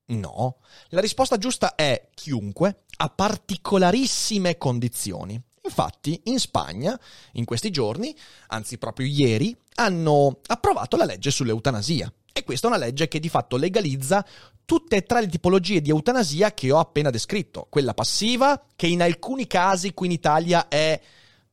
No, 0.06 0.60
la 0.90 1.02
risposta 1.02 1.38
giusta 1.38 1.76
è 1.76 2.08
chiunque 2.14 2.84
a 2.98 3.10
particolarissime 3.10 4.58
condizioni. 4.58 5.42
Infatti, 5.64 6.22
in 6.26 6.40
Spagna, 6.40 6.98
in 7.34 7.44
questi 7.44 7.70
giorni, 7.70 8.16
anzi 8.48 8.78
proprio 8.78 9.08
ieri, 9.08 9.54
hanno 9.76 10.40
approvato 10.46 10.96
la 10.96 11.06
legge 11.06 11.30
sull'eutanasia. 11.30 12.12
E 12.32 12.46
questa 12.46 12.68
è 12.68 12.70
una 12.70 12.80
legge 12.80 13.10
che 13.10 13.20
di 13.20 13.30
fatto 13.30 13.58
legalizza 13.58 14.26
tutte 14.64 14.96
e 14.96 15.04
tre 15.04 15.20
le 15.20 15.28
tipologie 15.28 15.82
di 15.82 15.90
eutanasia 15.90 16.54
che 16.54 16.72
ho 16.72 16.80
appena 16.80 17.10
descritto. 17.10 17.68
Quella 17.70 17.94
passiva, 17.94 18.68
che 18.74 18.88
in 18.88 19.02
alcuni 19.02 19.48
casi 19.48 19.94
qui 19.94 20.08
in 20.08 20.14
Italia 20.14 20.70
è 20.70 21.02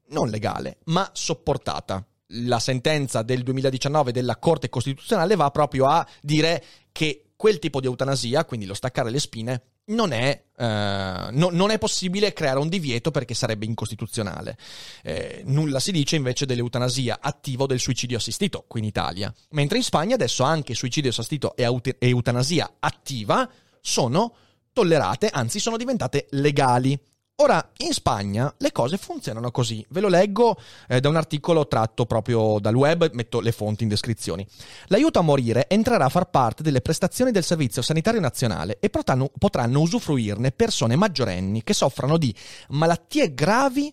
non 0.09 0.29
legale, 0.29 0.79
ma 0.85 1.09
sopportata 1.13 2.07
la 2.33 2.59
sentenza 2.59 3.23
del 3.23 3.43
2019 3.43 4.13
della 4.13 4.37
Corte 4.37 4.69
Costituzionale 4.69 5.37
va 5.37 5.51
proprio 5.51 5.87
a 5.87 6.07
dire 6.21 6.65
che 6.93 7.25
quel 7.37 7.59
tipo 7.59 7.81
di 7.81 7.87
eutanasia, 7.87 8.45
quindi 8.45 8.67
lo 8.67 8.75
staccare 8.75 9.11
le 9.11 9.19
spine, 9.19 9.63
non 9.87 10.13
è, 10.13 10.45
eh, 10.57 11.29
no, 11.33 11.49
non 11.51 11.71
è, 11.71 11.79
possibile 11.79 12.33
creare 12.33 12.61
un 12.61 12.69
divieto 12.69 13.11
perché 13.11 13.35
sarebbe 13.35 13.67
incostituzionale. 13.67 14.57
Eh, 15.03 15.43
nulla 15.47 15.81
si 15.81 15.91
dice 15.91 16.15
invece 16.15 16.47
dell'eutanasia 16.47 17.19
attiva 17.21 17.65
o 17.65 17.67
del 17.67 17.81
suicidio 17.81 18.17
assistito 18.17 18.65
qui 18.69 18.81
in 18.81 18.87
Italia. 18.87 19.35
Mentre 19.51 19.79
in 19.79 19.83
Spagna 19.83 20.15
adesso 20.15 20.45
anche 20.45 20.75
suicidio 20.75 21.11
assistito 21.11 21.57
e 21.57 21.69
eutanasia 21.99 22.75
attiva 22.79 23.51
sono 23.81 24.35
tollerate, 24.73 25.29
anzi 25.29 25.59
sono 25.59 25.77
diventate 25.77 26.27
legali. 26.31 26.97
Ora, 27.37 27.73
in 27.79 27.93
Spagna 27.93 28.55
le 28.59 28.71
cose 28.71 28.97
funzionano 28.99 29.51
così. 29.51 29.85
Ve 29.89 30.01
lo 30.01 30.09
leggo 30.09 30.57
eh, 30.87 31.01
da 31.01 31.09
un 31.09 31.17
articolo 31.17 31.67
tratto 31.67 32.07
proprio 32.07 32.59
dal 32.61 32.75
web, 32.75 33.11
metto 33.15 33.41
le 33.41 33.51
fonti 33.51 33.83
in 33.83 33.89
descrizioni. 33.89 34.47
L'aiuto 34.87 35.19
a 35.19 35.23
morire 35.23 35.67
entrerà 35.69 36.05
a 36.05 36.09
far 36.09 36.31
parte 36.31 36.63
delle 36.63 36.83
prestazioni 36.83 37.33
del 37.33 37.43
Servizio 37.43 37.83
Sanitario 37.83 38.21
Nazionale 38.21 38.79
e 38.79 38.91
potranno, 38.91 39.31
potranno 39.37 39.81
usufruirne 39.81 40.53
persone 40.53 40.95
maggiorenni 40.95 41.65
che 41.65 41.75
soffrano 41.75 42.17
di 42.17 42.33
malattie 42.69 43.35
gravi 43.35 43.93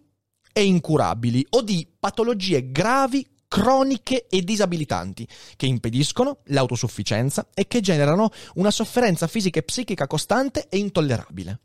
e 0.54 0.64
incurabili 0.64 1.48
o 1.52 1.62
di 1.62 1.88
patologie 2.00 2.72
gravi 2.72 3.26
croniche 3.48 4.28
e 4.30 4.44
disabilitanti 4.44 5.28
che 5.56 5.66
impediscono 5.66 6.42
l'autosufficienza 6.46 7.48
e 7.56 7.68
che 7.68 7.80
generano 7.80 8.30
una 8.56 8.70
sofferenza 8.70 9.26
fisica 9.26 9.58
e 9.58 9.64
psichica 9.64 10.06
costante 10.06 10.68
e 10.70 10.78
intollerabile. 10.78 11.60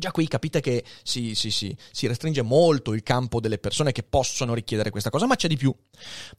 Già 0.00 0.12
qui 0.12 0.26
capite 0.26 0.60
che 0.62 0.82
si, 1.02 1.34
si, 1.34 1.50
si, 1.50 1.76
si, 1.92 2.06
restringe 2.06 2.40
molto 2.40 2.94
il 2.94 3.02
campo 3.02 3.38
delle 3.38 3.58
persone 3.58 3.92
che 3.92 4.02
possono 4.02 4.54
richiedere 4.54 4.88
questa 4.88 5.10
cosa, 5.10 5.26
ma 5.26 5.36
c'è 5.36 5.46
di 5.46 5.58
più. 5.58 5.74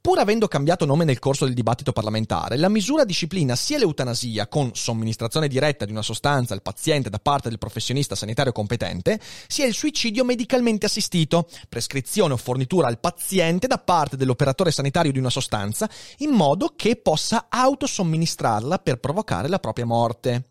Pur 0.02 0.18
avendo 0.18 0.48
cambiato 0.48 0.88
nome 0.88 1.06
nel 1.06 1.20
corso 1.20 1.46
del 1.46 1.54
dibattito 1.54 1.92
parlamentare, 1.92 2.58
la 2.58 2.70
misura 2.70 3.06
disciplina 3.06 3.56
sia 3.56 3.78
l'eutanasia 3.78 4.48
con 4.48 4.72
somministrazione 4.74 5.48
diretta 5.48 5.86
di 5.86 5.92
una 5.92 6.02
sostanza 6.02 6.56
al 6.56 6.64
paziente 6.64 7.12
da 7.12 7.20
parte 7.20 7.50
del 7.50 7.60
professionista 7.60 8.16
sanitario 8.16 8.52
competente, 8.52 9.20
sia 9.46 9.68
il 9.68 9.76
suicidio 9.76 10.26
medicalmente 10.26 10.88
assistito, 10.88 11.48
prescrizione 11.70 12.34
o 12.34 12.38
fornitura 12.38 12.88
al 12.88 13.00
paziente 13.00 13.68
da 13.68 13.78
parte 13.78 14.18
dell'operatore 14.18 14.72
sanitario 14.72 15.12
di 15.12 15.20
una 15.20 15.30
sostanza, 15.30 15.88
in 16.18 16.32
modo 16.32 16.74
che 16.76 16.96
possa 16.96 17.46
autosomministrarla 17.48 18.80
per 18.80 19.00
provocare 19.00 19.48
la 19.48 19.60
propria 19.60 19.86
morte. 19.86 20.51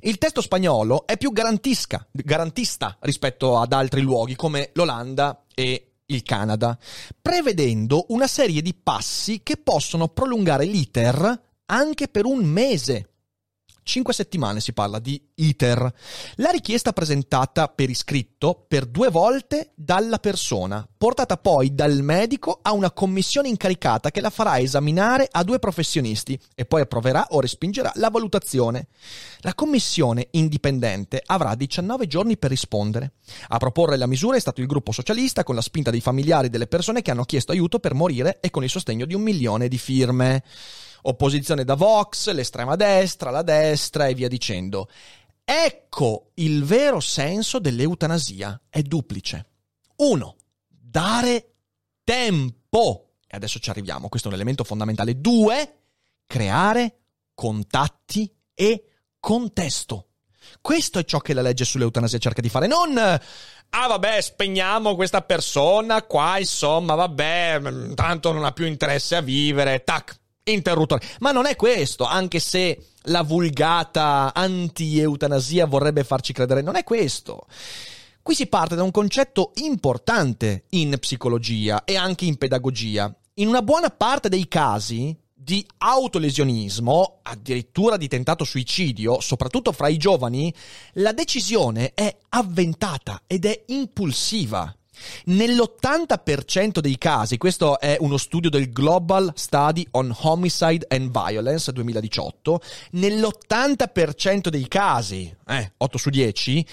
Il 0.00 0.18
testo 0.18 0.40
spagnolo 0.40 1.06
è 1.06 1.16
più 1.16 1.32
garantista 1.32 2.96
rispetto 3.00 3.58
ad 3.58 3.72
altri 3.72 4.00
luoghi 4.00 4.36
come 4.36 4.70
l'Olanda 4.74 5.44
e 5.54 5.92
il 6.06 6.22
Canada, 6.22 6.78
prevedendo 7.20 8.06
una 8.08 8.26
serie 8.26 8.62
di 8.62 8.74
passi 8.74 9.42
che 9.42 9.56
possono 9.56 10.08
prolungare 10.08 10.64
l'iter 10.64 11.42
anche 11.66 12.08
per 12.08 12.24
un 12.26 12.44
mese. 12.44 13.10
Cinque 13.88 14.14
settimane 14.14 14.58
si 14.58 14.72
parla 14.72 14.98
di 14.98 15.30
iter. 15.36 15.94
La 16.34 16.50
richiesta 16.50 16.92
presentata 16.92 17.68
per 17.68 17.88
iscritto 17.88 18.64
per 18.66 18.84
due 18.84 19.10
volte 19.10 19.70
dalla 19.76 20.18
persona, 20.18 20.84
portata 20.98 21.36
poi 21.36 21.72
dal 21.72 22.02
medico 22.02 22.58
a 22.62 22.72
una 22.72 22.90
commissione 22.90 23.46
incaricata 23.46 24.10
che 24.10 24.20
la 24.20 24.30
farà 24.30 24.58
esaminare 24.58 25.28
a 25.30 25.44
due 25.44 25.60
professionisti 25.60 26.36
e 26.56 26.64
poi 26.64 26.80
approverà 26.80 27.28
o 27.30 27.38
respingerà 27.38 27.92
la 27.94 28.10
valutazione. 28.10 28.88
La 29.42 29.54
commissione 29.54 30.26
indipendente 30.32 31.22
avrà 31.24 31.54
19 31.54 32.08
giorni 32.08 32.36
per 32.36 32.50
rispondere. 32.50 33.12
A 33.50 33.58
proporre 33.58 33.96
la 33.96 34.08
misura 34.08 34.36
è 34.36 34.40
stato 34.40 34.60
il 34.60 34.66
gruppo 34.66 34.90
socialista 34.90 35.44
con 35.44 35.54
la 35.54 35.62
spinta 35.62 35.92
dei 35.92 36.00
familiari 36.00 36.50
delle 36.50 36.66
persone 36.66 37.02
che 37.02 37.12
hanno 37.12 37.22
chiesto 37.22 37.52
aiuto 37.52 37.78
per 37.78 37.94
morire 37.94 38.40
e 38.40 38.50
con 38.50 38.64
il 38.64 38.68
sostegno 38.68 39.06
di 39.06 39.14
un 39.14 39.22
milione 39.22 39.68
di 39.68 39.78
firme 39.78 40.42
opposizione 41.08 41.64
da 41.64 41.74
Vox, 41.74 42.30
l'estrema 42.30 42.76
destra, 42.76 43.30
la 43.30 43.42
destra 43.42 44.06
e 44.06 44.14
via 44.14 44.28
dicendo. 44.28 44.88
Ecco 45.44 46.30
il 46.34 46.64
vero 46.64 47.00
senso 47.00 47.58
dell'eutanasia, 47.58 48.60
è 48.68 48.82
duplice. 48.82 49.46
Uno, 49.96 50.36
dare 50.66 51.54
tempo. 52.02 53.14
E 53.26 53.36
adesso 53.36 53.58
ci 53.58 53.70
arriviamo, 53.70 54.08
questo 54.08 54.28
è 54.28 54.30
un 54.30 54.36
elemento 54.36 54.64
fondamentale. 54.64 55.20
Due, 55.20 55.78
creare 56.26 56.98
contatti 57.34 58.32
e 58.54 58.84
contesto. 59.20 60.08
Questo 60.60 60.98
è 60.98 61.04
ciò 61.04 61.18
che 61.18 61.34
la 61.34 61.42
legge 61.42 61.64
sull'eutanasia 61.64 62.18
cerca 62.18 62.40
di 62.40 62.48
fare, 62.48 62.66
non 62.66 62.96
ah 62.96 63.86
vabbè, 63.88 64.20
spegniamo 64.20 64.94
questa 64.94 65.22
persona 65.22 66.02
qua, 66.04 66.38
insomma, 66.38 66.94
vabbè, 66.94 67.94
tanto 67.94 68.32
non 68.32 68.44
ha 68.44 68.52
più 68.52 68.66
interesse 68.66 69.16
a 69.16 69.20
vivere, 69.20 69.82
tac, 69.82 70.18
interruttore. 70.52 71.02
Ma 71.20 71.32
non 71.32 71.46
è 71.46 71.56
questo, 71.56 72.04
anche 72.04 72.38
se 72.38 72.88
la 73.02 73.22
vulgata 73.22 74.32
anti-eutanasia 74.34 75.66
vorrebbe 75.66 76.04
farci 76.04 76.32
credere, 76.32 76.62
non 76.62 76.76
è 76.76 76.84
questo. 76.84 77.46
Qui 78.22 78.34
si 78.34 78.46
parte 78.48 78.74
da 78.74 78.82
un 78.82 78.90
concetto 78.90 79.52
importante 79.56 80.64
in 80.70 80.96
psicologia 80.98 81.84
e 81.84 81.96
anche 81.96 82.24
in 82.24 82.36
pedagogia. 82.36 83.14
In 83.34 83.48
una 83.48 83.62
buona 83.62 83.90
parte 83.90 84.28
dei 84.28 84.48
casi 84.48 85.16
di 85.32 85.64
autolesionismo, 85.78 87.20
addirittura 87.22 87.96
di 87.96 88.08
tentato 88.08 88.42
suicidio, 88.42 89.20
soprattutto 89.20 89.70
fra 89.70 89.86
i 89.86 89.96
giovani, 89.96 90.52
la 90.94 91.12
decisione 91.12 91.92
è 91.94 92.16
avventata 92.30 93.22
ed 93.28 93.44
è 93.44 93.62
impulsiva. 93.66 94.74
Nell'80% 95.26 96.78
dei 96.78 96.98
casi, 96.98 97.36
questo 97.38 97.78
è 97.80 97.96
uno 98.00 98.16
studio 98.16 98.50
del 98.50 98.72
Global 98.72 99.32
Study 99.34 99.86
on 99.92 100.14
Homicide 100.18 100.86
and 100.88 101.10
Violence 101.10 101.72
2018, 101.72 102.60
nell'80% 102.92 104.48
dei 104.48 104.68
casi, 104.68 105.34
eh, 105.46 105.72
8 105.76 105.98
su 105.98 106.10
10, 106.10 106.66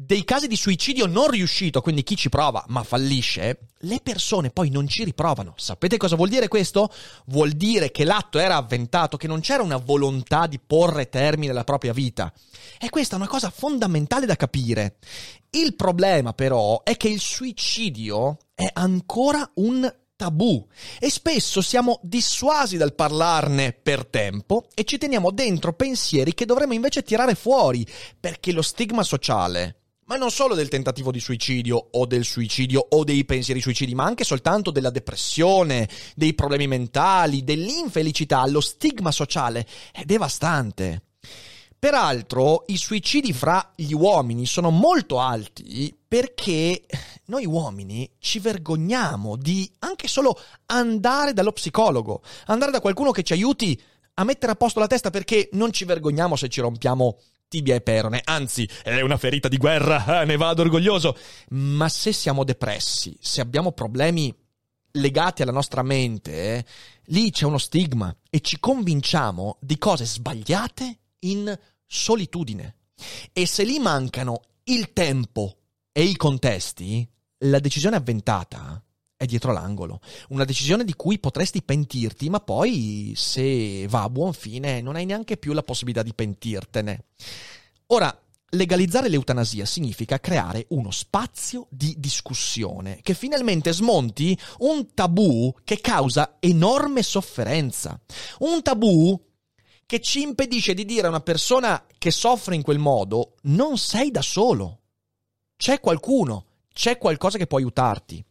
dei 0.00 0.22
casi 0.22 0.46
di 0.46 0.54
suicidio 0.54 1.06
non 1.06 1.28
riuscito, 1.28 1.80
quindi 1.80 2.04
chi 2.04 2.14
ci 2.14 2.28
prova 2.28 2.64
ma 2.68 2.84
fallisce, 2.84 3.58
le 3.78 3.98
persone 4.00 4.50
poi 4.50 4.70
non 4.70 4.86
ci 4.86 5.02
riprovano. 5.02 5.54
Sapete 5.56 5.96
cosa 5.96 6.14
vuol 6.14 6.28
dire 6.28 6.46
questo? 6.46 6.88
Vuol 7.26 7.50
dire 7.50 7.90
che 7.90 8.04
l'atto 8.04 8.38
era 8.38 8.54
avventato, 8.54 9.16
che 9.16 9.26
non 9.26 9.40
c'era 9.40 9.64
una 9.64 9.76
volontà 9.76 10.46
di 10.46 10.60
porre 10.64 11.08
termine 11.08 11.50
alla 11.50 11.64
propria 11.64 11.92
vita. 11.92 12.32
E 12.78 12.90
questa 12.90 13.16
è 13.16 13.18
una 13.18 13.26
cosa 13.26 13.50
fondamentale 13.50 14.24
da 14.24 14.36
capire. 14.36 14.98
Il 15.50 15.74
problema 15.74 16.32
però 16.32 16.84
è 16.84 16.96
che 16.96 17.08
il 17.08 17.18
suicidio 17.18 18.36
è 18.54 18.70
ancora 18.72 19.50
un 19.54 19.92
tabù 20.14 20.64
e 21.00 21.10
spesso 21.10 21.60
siamo 21.60 21.98
dissuasi 22.04 22.76
dal 22.76 22.94
parlarne 22.94 23.72
per 23.72 24.06
tempo 24.06 24.66
e 24.74 24.84
ci 24.84 24.96
teniamo 24.96 25.32
dentro 25.32 25.72
pensieri 25.72 26.34
che 26.34 26.44
dovremmo 26.44 26.74
invece 26.74 27.02
tirare 27.02 27.34
fuori 27.34 27.84
perché 28.18 28.52
lo 28.52 28.62
stigma 28.62 29.02
sociale 29.02 29.77
ma 30.08 30.16
non 30.16 30.30
solo 30.30 30.54
del 30.54 30.68
tentativo 30.68 31.10
di 31.10 31.20
suicidio 31.20 31.88
o 31.92 32.06
del 32.06 32.24
suicidio 32.24 32.84
o 32.90 33.04
dei 33.04 33.24
pensieri 33.24 33.60
suicidi, 33.60 33.94
ma 33.94 34.04
anche 34.04 34.24
soltanto 34.24 34.70
della 34.70 34.90
depressione, 34.90 35.88
dei 36.16 36.34
problemi 36.34 36.66
mentali, 36.66 37.44
dell'infelicità, 37.44 38.46
lo 38.46 38.60
stigma 38.60 39.12
sociale 39.12 39.66
è 39.92 40.04
devastante. 40.04 41.02
Peraltro, 41.78 42.64
i 42.68 42.78
suicidi 42.78 43.32
fra 43.32 43.72
gli 43.76 43.92
uomini 43.92 44.46
sono 44.46 44.70
molto 44.70 45.20
alti 45.20 45.94
perché 46.08 46.86
noi 47.26 47.44
uomini 47.44 48.10
ci 48.18 48.38
vergogniamo 48.38 49.36
di 49.36 49.70
anche 49.80 50.08
solo 50.08 50.40
andare 50.66 51.34
dallo 51.34 51.52
psicologo, 51.52 52.22
andare 52.46 52.72
da 52.72 52.80
qualcuno 52.80 53.10
che 53.10 53.22
ci 53.22 53.34
aiuti 53.34 53.80
a 54.14 54.24
mettere 54.24 54.52
a 54.52 54.56
posto 54.56 54.80
la 54.80 54.86
testa 54.86 55.10
perché 55.10 55.50
non 55.52 55.70
ci 55.70 55.84
vergogniamo 55.84 56.34
se 56.34 56.48
ci 56.48 56.60
rompiamo 56.60 57.18
tibia 57.48 57.74
e 57.74 57.80
perone, 57.80 58.20
anzi 58.24 58.68
è 58.82 59.00
una 59.00 59.16
ferita 59.16 59.48
di 59.48 59.56
guerra, 59.56 60.20
eh, 60.20 60.24
ne 60.24 60.36
vado 60.36 60.62
orgoglioso. 60.62 61.16
Ma 61.50 61.88
se 61.88 62.12
siamo 62.12 62.44
depressi, 62.44 63.16
se 63.20 63.40
abbiamo 63.40 63.72
problemi 63.72 64.34
legati 64.92 65.42
alla 65.42 65.52
nostra 65.52 65.82
mente, 65.82 66.32
eh, 66.32 66.64
lì 67.06 67.30
c'è 67.30 67.44
uno 67.44 67.58
stigma 67.58 68.14
e 68.30 68.40
ci 68.40 68.58
convinciamo 68.60 69.58
di 69.60 69.78
cose 69.78 70.04
sbagliate 70.04 70.98
in 71.20 71.58
solitudine. 71.86 72.76
E 73.32 73.46
se 73.46 73.64
lì 73.64 73.78
mancano 73.78 74.42
il 74.64 74.92
tempo 74.92 75.56
e 75.92 76.02
i 76.02 76.16
contesti, 76.16 77.08
la 77.42 77.60
decisione 77.60 77.96
avventata 77.96 78.82
è 79.18 79.26
dietro 79.26 79.52
l'angolo. 79.52 80.00
Una 80.28 80.44
decisione 80.44 80.84
di 80.84 80.94
cui 80.94 81.18
potresti 81.18 81.60
pentirti, 81.60 82.30
ma 82.30 82.38
poi, 82.38 83.14
se 83.16 83.84
va 83.88 84.04
a 84.04 84.08
buon 84.08 84.32
fine, 84.32 84.80
non 84.80 84.94
hai 84.94 85.04
neanche 85.04 85.36
più 85.36 85.52
la 85.52 85.64
possibilità 85.64 86.04
di 86.04 86.14
pentirtene. 86.14 87.06
Ora, 87.86 88.16
legalizzare 88.50 89.08
l'eutanasia 89.08 89.66
significa 89.66 90.20
creare 90.20 90.66
uno 90.68 90.92
spazio 90.92 91.66
di 91.68 91.96
discussione 91.98 93.00
che 93.02 93.12
finalmente 93.12 93.72
smonti 93.72 94.38
un 94.58 94.94
tabù 94.94 95.52
che 95.64 95.80
causa 95.80 96.36
enorme 96.38 97.02
sofferenza. 97.02 98.00
Un 98.38 98.62
tabù 98.62 99.20
che 99.84 100.00
ci 100.00 100.22
impedisce 100.22 100.74
di 100.74 100.84
dire 100.84 101.06
a 101.06 101.10
una 101.10 101.22
persona 101.22 101.84
che 101.98 102.12
soffre 102.12 102.54
in 102.54 102.62
quel 102.62 102.78
modo 102.78 103.34
non 103.42 103.78
sei 103.78 104.12
da 104.12 104.22
solo. 104.22 104.82
C'è 105.56 105.80
qualcuno, 105.80 106.44
c'è 106.72 106.98
qualcosa 106.98 107.36
che 107.36 107.48
può 107.48 107.58
aiutarti. 107.58 108.24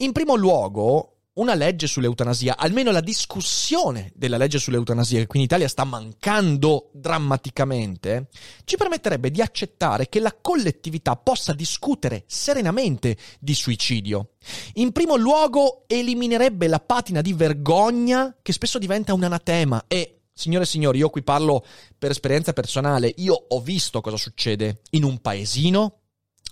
In 0.00 0.12
primo 0.12 0.36
luogo, 0.36 1.16
una 1.34 1.54
legge 1.54 1.88
sull'eutanasia, 1.88 2.56
almeno 2.56 2.92
la 2.92 3.00
discussione 3.00 4.12
della 4.14 4.36
legge 4.36 4.60
sull'eutanasia, 4.60 5.18
che 5.18 5.26
qui 5.26 5.40
in 5.40 5.46
Italia 5.46 5.66
sta 5.66 5.82
mancando 5.82 6.90
drammaticamente, 6.92 8.28
ci 8.62 8.76
permetterebbe 8.76 9.32
di 9.32 9.40
accettare 9.40 10.08
che 10.08 10.20
la 10.20 10.36
collettività 10.40 11.16
possa 11.16 11.52
discutere 11.52 12.22
serenamente 12.28 13.16
di 13.40 13.54
suicidio. 13.54 14.34
In 14.74 14.92
primo 14.92 15.16
luogo, 15.16 15.82
eliminerebbe 15.88 16.68
la 16.68 16.78
patina 16.78 17.20
di 17.20 17.32
vergogna 17.32 18.36
che 18.40 18.52
spesso 18.52 18.78
diventa 18.78 19.14
un 19.14 19.24
anatema 19.24 19.84
e 19.88 20.12
Signore 20.38 20.62
e 20.62 20.68
signori, 20.68 20.98
io 20.98 21.10
qui 21.10 21.24
parlo 21.24 21.64
per 21.98 22.12
esperienza 22.12 22.52
personale. 22.52 23.12
Io 23.16 23.34
ho 23.34 23.60
visto 23.60 24.00
cosa 24.00 24.16
succede 24.16 24.82
in 24.90 25.02
un 25.02 25.18
paesino, 25.18 25.98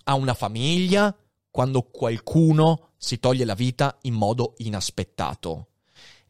a 0.07 0.15
una 0.15 0.35
famiglia, 0.35 1.17
quando 1.57 1.83
qualcuno 1.83 2.86
si 2.97 3.19
toglie 3.19 3.45
la 3.45 3.55
vita 3.55 3.99
in 4.03 4.15
modo 4.15 4.55
inaspettato. 4.59 5.69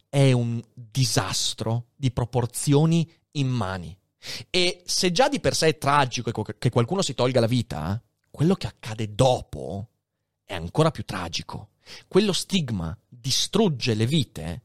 È 0.09 0.33
un 0.33 0.63
disastro 0.73 1.89
di 1.97 2.11
proporzioni 2.11 3.11
immani. 3.33 3.97
E 4.51 4.83
se 4.85 5.13
già 5.13 5.29
di 5.29 5.41
per 5.41 5.55
sé 5.55 5.69
è 5.69 5.79
tragico 5.79 6.43
che 6.43 6.71
qualcuno 6.71 7.03
si 7.03 7.15
tolga 7.15 7.41
la 7.41 7.47
vita, 7.47 8.03
quello 8.31 8.55
che 8.55 8.67
accade 8.67 9.15
dopo 9.15 9.89
è 10.45 10.55
ancora 10.55 10.91
più 10.91 11.05
tragico. 11.05 11.71
Quello 12.09 12.33
stigma 12.33 12.97
distrugge 13.09 13.95
le 13.95 14.07
vite 14.07 14.63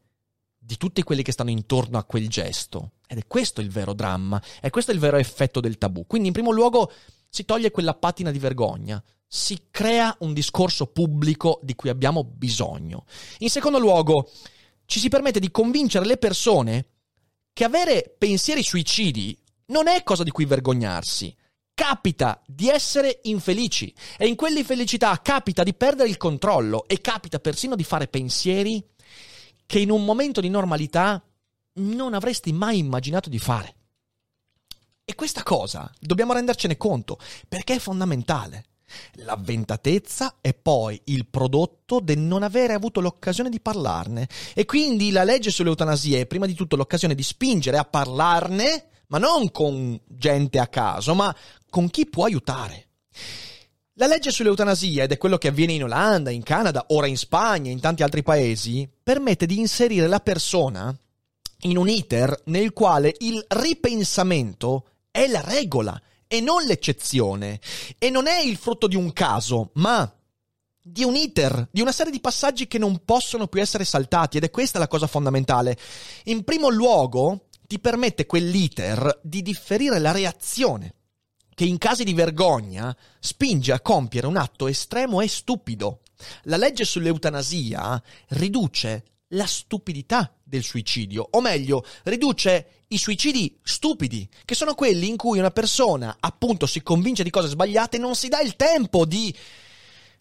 di 0.58 0.78
tutti 0.78 1.04
quelli 1.04 1.24
che 1.24 1.32
stanno 1.32 1.50
intorno 1.50 1.98
a 1.98 2.04
quel 2.04 2.28
gesto. 2.28 2.94
Ed 3.08 3.18
è 3.18 3.28
questo 3.28 3.62
il 3.62 3.70
vero 3.70 3.94
dramma, 3.94 4.42
è 4.60 4.70
questo 4.70 4.92
il 4.92 5.00
vero 5.00 5.18
effetto 5.18 5.60
del 5.60 5.78
tabù. 5.78 6.06
Quindi 6.08 6.28
in 6.28 6.34
primo 6.34 6.52
luogo 6.52 6.92
si 7.30 7.46
toglie 7.46 7.72
quella 7.72 7.94
patina 7.94 8.32
di 8.32 8.40
vergogna, 8.40 9.02
si 9.34 9.68
crea 9.72 10.14
un 10.20 10.34
discorso 10.34 10.88
pubblico 10.88 11.62
di 11.64 11.74
cui 11.74 11.88
abbiamo 11.88 12.26
bisogno. 12.26 13.06
In 13.38 13.50
secondo 13.50 13.80
luogo, 13.80 14.30
ci 14.84 15.00
si 15.00 15.08
permette 15.08 15.40
di 15.40 15.52
convincere 15.52 16.06
le 16.06 16.18
persone 16.18 16.88
che 17.54 17.64
avere 17.64 18.14
pensieri 18.18 18.62
suicidi 18.62 19.42
non 19.68 19.88
è 19.88 20.04
cosa 20.04 20.24
di 20.24 20.32
cui 20.32 20.44
vergognarsi. 20.44 21.34
Capita 21.74 22.42
di 22.46 22.68
essere 22.68 23.22
infelici 23.24 23.96
e 24.18 24.28
in 24.28 24.36
quell'infelicità 24.36 25.18
capita 25.22 25.64
di 25.64 25.74
perdere 25.74 26.10
il 26.10 26.18
controllo 26.18 26.86
e 26.86 27.00
capita 27.00 27.40
persino 27.40 27.78
di 27.78 27.86
fare 27.86 28.10
pensieri 28.10 28.86
che 29.66 29.80
in 29.80 29.92
un 29.92 30.04
momento 30.04 30.42
di 30.42 30.50
normalità 30.50 31.24
non 31.76 32.14
avresti 32.14 32.52
mai 32.52 32.80
immaginato 32.80 33.30
di 33.30 33.40
fare. 33.40 33.76
E 35.06 35.16
questa 35.16 35.42
cosa 35.42 35.90
dobbiamo 36.02 36.34
rendercene 36.34 36.76
conto 36.76 37.18
perché 37.48 37.76
è 37.76 37.80
fondamentale. 37.80 38.66
L'avventatezza 39.16 40.38
è 40.42 40.54
poi 40.54 41.00
il 41.06 41.28
prodotto 41.28 42.00
del 42.00 42.20
non 42.20 42.44
avere 42.44 42.74
avuto 42.74 43.02
l'occasione 43.02 43.50
di 43.50 43.60
parlarne. 43.60 44.28
E 44.54 44.66
quindi 44.66 45.12
la 45.12 45.24
legge 45.24 45.52
sull'eutanasia 45.52 46.20
è 46.20 46.26
prima 46.26 46.46
di 46.46 46.54
tutto 46.54 46.76
l'occasione 46.76 47.16
di 47.16 47.24
spingere 47.24 47.78
a 47.78 47.86
parlarne, 47.86 48.86
ma 49.08 49.18
non 49.18 49.52
con 49.52 50.00
gente 50.08 50.60
a 50.60 50.68
caso, 50.68 51.14
ma 51.14 51.36
con 51.70 51.90
chi 51.90 52.08
può 52.08 52.26
aiutare. 52.26 52.88
La 53.96 54.08
legge 54.08 54.32
sull'eutanasia, 54.32 55.04
ed 55.04 55.12
è 55.12 55.18
quello 55.18 55.38
che 55.38 55.50
avviene 55.50 55.74
in 55.74 55.84
Olanda, 55.84 56.32
in 56.32 56.44
Canada, 56.44 56.86
ora 56.90 57.08
in 57.08 57.18
Spagna, 57.18 57.70
in 57.70 57.80
tanti 57.80 58.04
altri 58.04 58.24
paesi, 58.24 58.90
permette 59.04 59.46
di 59.46 59.60
inserire 59.60 60.08
la 60.08 60.20
persona 60.22 60.96
in 61.64 61.78
un 61.78 61.88
iter 61.88 62.36
nel 62.46 62.74
quale 62.74 63.14
il 63.20 63.44
ripensamento 63.48 64.88
è 65.12 65.28
la 65.28 65.42
regola 65.42 66.02
e 66.32 66.40
non 66.40 66.64
l'eccezione. 66.64 67.60
E 67.98 68.10
non 68.10 68.26
è 68.26 68.40
il 68.40 68.56
frutto 68.56 68.88
di 68.88 68.96
un 68.96 69.12
caso, 69.12 69.72
ma 69.74 70.10
di 70.82 71.04
un 71.04 71.18
iter, 71.18 71.68
di 71.70 71.82
una 71.82 71.92
serie 71.92 72.14
di 72.14 72.22
passaggi 72.22 72.68
che 72.68 72.78
non 72.78 73.04
possono 73.04 73.48
più 73.48 73.60
essere 73.60 73.84
saltati 73.84 74.38
ed 74.38 74.46
è 74.46 74.50
questa 74.50 74.80
la 74.80 74.88
cosa 74.88 75.08
fondamentale. 75.08 75.78
In 76.26 76.46
primo 76.46 76.70
luogo 76.70 77.48
ti 77.68 77.80
permette 77.80 78.26
quell'iter 78.26 79.20
di 79.22 79.42
differire 79.42 80.00
la 80.00 80.14
reazione 80.14 80.96
che 81.54 81.66
in 81.66 81.78
casi 81.78 82.06
di 82.06 82.14
vergogna 82.14 82.96
spinge 83.20 83.74
a 83.74 83.82
compiere 83.82 84.26
un 84.26 84.38
atto 84.38 84.68
estremo 84.68 85.20
e 85.20 85.28
stupido. 85.28 86.00
La 86.44 86.56
legge 86.56 86.86
sull'eutanasia 86.86 88.02
riduce 88.30 89.04
la 89.34 89.46
stupidità 89.46 90.34
del 90.42 90.64
suicidio, 90.64 91.28
o 91.30 91.42
meglio, 91.42 91.84
riduce 92.04 92.81
i 92.92 92.98
suicidi 92.98 93.60
stupidi, 93.64 94.28
che 94.46 94.56
sono 94.56 94.74
quelli 94.74 95.08
in 95.08 95.18
cui 95.18 95.40
una 95.40 95.52
persona 95.52 96.18
appunto 96.20 96.66
si 96.66 96.82
convince 96.82 97.24
di 97.24 97.30
cose 97.30 97.50
sbagliate 97.50 97.98
e 97.98 98.00
non 98.00 98.16
si 98.16 98.28
dà 98.28 98.40
il 98.40 98.56
tempo 98.56 99.06
di 99.06 99.36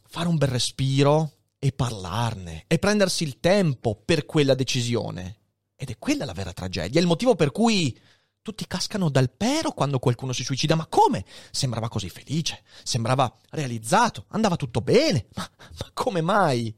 fare 0.09 0.28
un 0.28 0.37
bel 0.37 0.48
respiro 0.48 1.33
e 1.59 1.72
parlarne 1.72 2.64
e 2.66 2.78
prendersi 2.78 3.22
il 3.24 3.38
tempo 3.38 4.00
per 4.04 4.26
quella 4.26 4.54
decisione. 4.54 5.37
Ed 5.76 5.90
è 5.90 5.98
quella 5.98 6.24
la 6.24 6.33
vera 6.33 6.52
tragedia, 6.52 7.00
il 7.00 7.06
motivo 7.06 7.35
per 7.35 7.52
cui 7.52 7.98
Tutti 8.42 8.66
cascano 8.66 9.11
dal 9.11 9.30
pero 9.30 9.72
quando 9.72 9.98
qualcuno 9.98 10.33
si 10.33 10.44
suicida, 10.44 10.74
ma 10.74 10.87
come? 10.87 11.26
Sembrava 11.50 11.90
così 11.90 12.09
felice, 12.09 12.62
sembrava 12.83 13.30
realizzato, 13.50 14.24
andava 14.28 14.56
tutto 14.56 14.80
bene, 14.80 15.26
ma, 15.35 15.48
ma 15.59 15.90
come 15.92 16.22
mai? 16.22 16.74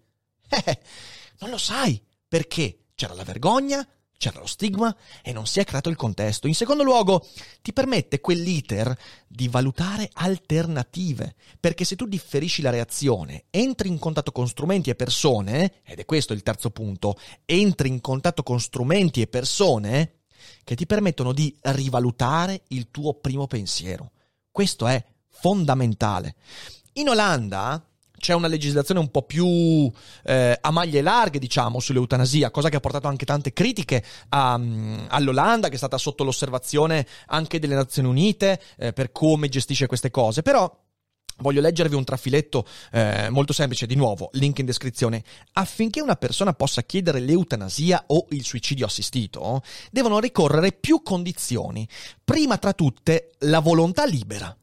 Eh, 0.48 0.80
non 1.38 1.50
lo 1.50 1.58
sai, 1.58 2.02
perché 2.26 2.86
c'era 2.94 3.14
la 3.14 3.22
vergogna, 3.22 3.86
c'era 4.16 4.38
lo 4.38 4.46
stigma 4.46 4.94
e 5.22 5.32
non 5.32 5.46
si 5.46 5.60
è 5.60 5.64
creato 5.64 5.88
il 5.88 5.96
contesto. 5.96 6.46
In 6.46 6.54
secondo 6.54 6.82
luogo, 6.82 7.26
ti 7.60 7.72
permette 7.72 8.20
quell'iter 8.20 8.96
di 9.26 9.48
valutare 9.48 10.08
alternative, 10.12 11.34
perché 11.58 11.84
se 11.84 11.96
tu 11.96 12.06
differisci 12.06 12.62
la 12.62 12.70
reazione, 12.70 13.44
entri 13.50 13.88
in 13.88 13.98
contatto 13.98 14.30
con 14.30 14.48
strumenti 14.48 14.90
e 14.90 14.94
persone, 14.94 15.80
ed 15.84 15.98
è 15.98 16.04
questo 16.04 16.32
il 16.32 16.42
terzo 16.42 16.70
punto, 16.70 17.18
entri 17.44 17.88
in 17.88 18.00
contatto 18.00 18.42
con 18.42 18.60
strumenti 18.60 19.20
e 19.20 19.26
persone 19.26 20.20
che 20.64 20.74
ti 20.74 20.86
permettono 20.86 21.32
di 21.32 21.56
rivalutare 21.60 22.62
il 22.68 22.90
tuo 22.90 23.14
primo 23.14 23.46
pensiero. 23.46 24.12
Questo 24.50 24.86
è 24.86 25.04
fondamentale. 25.28 26.36
In 26.94 27.08
Olanda 27.08 27.84
c'è 28.22 28.34
una 28.34 28.46
legislazione 28.46 29.00
un 29.00 29.10
po' 29.10 29.22
più 29.22 29.90
eh, 30.22 30.56
a 30.60 30.70
maglie 30.70 31.02
larghe, 31.02 31.40
diciamo, 31.40 31.80
sull'eutanasia, 31.80 32.52
cosa 32.52 32.68
che 32.68 32.76
ha 32.76 32.80
portato 32.80 33.08
anche 33.08 33.26
tante 33.26 33.52
critiche 33.52 34.04
a, 34.28 34.54
um, 34.54 35.06
all'Olanda, 35.08 35.66
che 35.66 35.74
è 35.74 35.76
stata 35.76 35.98
sotto 35.98 36.22
l'osservazione 36.22 37.04
anche 37.26 37.58
delle 37.58 37.74
Nazioni 37.74 38.06
Unite 38.06 38.60
eh, 38.78 38.92
per 38.92 39.10
come 39.10 39.48
gestisce 39.48 39.88
queste 39.88 40.12
cose. 40.12 40.42
Però 40.42 40.72
Voglio 41.38 41.62
leggervi 41.62 41.96
un 41.96 42.04
trafiletto 42.04 42.64
eh, 42.92 43.28
molto 43.30 43.52
semplice, 43.52 43.86
di 43.86 43.96
nuovo, 43.96 44.28
link 44.34 44.58
in 44.58 44.66
descrizione. 44.66 45.24
Affinché 45.54 46.00
una 46.00 46.14
persona 46.14 46.52
possa 46.52 46.82
chiedere 46.82 47.18
l'eutanasia 47.18 48.04
o 48.08 48.26
il 48.28 48.44
suicidio 48.44 48.86
assistito, 48.86 49.62
devono 49.90 50.20
ricorrere 50.20 50.70
più 50.70 51.02
condizioni. 51.02 51.88
Prima 52.22 52.58
tra 52.58 52.74
tutte, 52.74 53.32
la 53.40 53.58
volontà 53.58 54.04
libera 54.04 54.56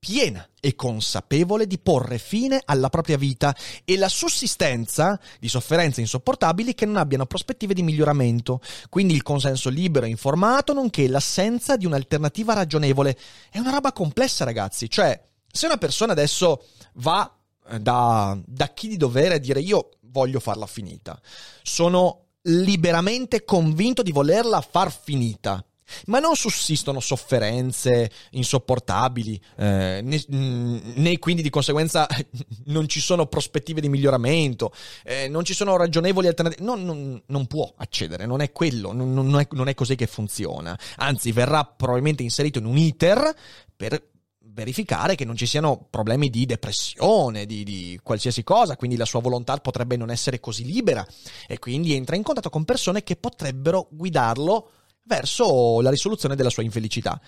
piena 0.00 0.48
e 0.60 0.74
consapevole 0.74 1.66
di 1.66 1.78
porre 1.78 2.16
fine 2.16 2.62
alla 2.64 2.88
propria 2.88 3.18
vita 3.18 3.54
e 3.84 3.98
la 3.98 4.08
sussistenza 4.08 5.20
di 5.38 5.46
sofferenze 5.46 6.00
insopportabili 6.00 6.74
che 6.74 6.86
non 6.86 6.96
abbiano 6.96 7.26
prospettive 7.26 7.74
di 7.74 7.82
miglioramento, 7.82 8.60
quindi 8.88 9.14
il 9.14 9.22
consenso 9.22 9.68
libero 9.68 10.06
e 10.06 10.08
informato, 10.08 10.72
nonché 10.72 11.06
l'assenza 11.06 11.76
di 11.76 11.84
un'alternativa 11.84 12.54
ragionevole. 12.54 13.16
È 13.50 13.58
una 13.58 13.70
roba 13.70 13.92
complessa, 13.92 14.44
ragazzi, 14.44 14.88
cioè 14.88 15.22
se 15.52 15.66
una 15.66 15.76
persona 15.76 16.12
adesso 16.12 16.64
va 16.94 17.30
eh, 17.68 17.78
da, 17.78 18.38
da 18.44 18.68
chi 18.72 18.88
di 18.88 18.96
dovere 18.96 19.34
a 19.34 19.38
dire 19.38 19.60
io 19.60 19.90
voglio 20.04 20.40
farla 20.40 20.66
finita, 20.66 21.20
sono 21.62 22.24
liberamente 22.44 23.44
convinto 23.44 24.02
di 24.02 24.12
volerla 24.12 24.62
far 24.62 24.90
finita 24.90 25.62
ma 26.06 26.18
non 26.18 26.34
sussistono 26.36 27.00
sofferenze 27.00 28.10
insopportabili, 28.30 29.40
eh, 29.56 30.00
né, 30.02 30.24
né, 30.28 31.18
quindi 31.18 31.42
di 31.42 31.50
conseguenza 31.50 32.06
non 32.66 32.88
ci 32.88 33.00
sono 33.00 33.26
prospettive 33.26 33.80
di 33.80 33.88
miglioramento, 33.88 34.72
eh, 35.04 35.28
non 35.28 35.44
ci 35.44 35.54
sono 35.54 35.76
ragionevoli 35.76 36.26
alternative. 36.26 36.64
No, 36.64 36.76
non, 36.76 37.20
non, 37.26 37.46
può 37.46 37.72
accedere, 37.76 38.26
non 38.26 38.40
è 38.40 38.52
quello, 38.52 38.92
non, 38.92 39.12
non, 39.12 39.40
è, 39.40 39.46
non 39.52 39.68
è 39.68 39.74
così 39.74 39.96
che 39.96 40.06
funziona. 40.06 40.78
Anzi, 40.96 41.32
verrà 41.32 41.64
probabilmente 41.64 42.22
inserito 42.22 42.58
in 42.58 42.66
un 42.66 42.76
iter 42.76 43.34
per 43.76 44.08
verificare 44.52 45.14
che 45.14 45.24
non 45.24 45.36
ci 45.36 45.46
siano 45.46 45.86
problemi 45.88 46.28
di 46.28 46.46
depressione, 46.46 47.46
di, 47.46 47.64
di, 47.64 47.98
qualsiasi 48.02 48.42
cosa, 48.42 48.76
quindi 48.76 48.96
la 48.96 49.04
sua 49.04 49.20
volontà 49.20 49.56
potrebbe 49.58 49.96
non 49.96 50.10
essere 50.10 50.40
così 50.40 50.64
libera 50.64 51.06
e 51.46 51.58
quindi 51.58 51.94
entra 51.94 52.16
in 52.16 52.22
contatto 52.22 52.50
con 52.50 52.64
persone 52.64 53.02
che 53.02 53.16
potrebbero 53.16 53.88
guidarlo 53.90 54.70
verso 55.10 55.80
la 55.80 55.90
risoluzione 55.90 56.36
della 56.36 56.50
sua 56.50 56.62
infelicità. 56.62 57.20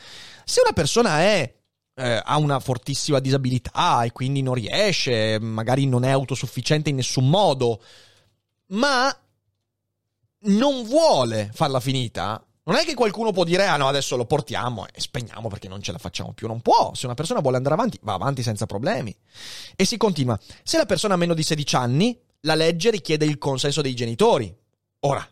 Se 0.45 0.61
una 0.61 0.73
persona 0.73 1.21
è 1.21 1.53
eh, 1.95 2.23
ha 2.25 2.39
una 2.39 2.61
fortissima 2.61 3.19
disabilità 3.19 4.05
e 4.05 4.13
quindi 4.13 4.41
non 4.41 4.55
riesce, 4.55 5.39
magari 5.41 5.87
non 5.87 6.05
è 6.05 6.11
autosufficiente 6.11 6.89
in 6.91 6.97
nessun 6.97 7.29
modo, 7.29 7.83
ma 8.69 9.15
non 10.45 10.85
vuole 10.85 11.51
farla 11.53 11.81
finita, 11.81 12.43
non 12.65 12.77
è 12.77 12.85
che 12.85 12.95
qualcuno 12.95 13.33
può 13.33 13.43
dire, 13.43 13.67
ah 13.67 13.77
no, 13.77 13.89
adesso 13.89 14.17
lo 14.17 14.25
portiamo 14.25 14.87
e 14.87 15.01
spegniamo 15.01 15.49
perché 15.49 15.67
non 15.67 15.83
ce 15.83 15.91
la 15.91 15.99
facciamo 15.99 16.33
più. 16.33 16.47
Non 16.47 16.61
può. 16.61 16.93
Se 16.95 17.07
una 17.07 17.17
persona 17.17 17.41
vuole 17.41 17.57
andare 17.57 17.75
avanti, 17.75 17.99
va 18.03 18.15
avanti 18.15 18.43
senza 18.45 18.67
problemi. 18.67 19.15
E 19.75 19.85
si 19.85 19.97
continua. 19.97 20.39
Se 20.63 20.77
la 20.77 20.87
persona 20.87 21.15
ha 21.15 21.17
meno 21.17 21.35
di 21.35 21.43
16 21.43 21.77
anni, 21.77 22.19
la 22.43 22.55
legge 22.55 22.91
richiede 22.91 23.25
il 23.25 23.39
consenso 23.39 23.83
dei 23.83 23.95
genitori. 23.95 24.55
Ora, 25.01 25.29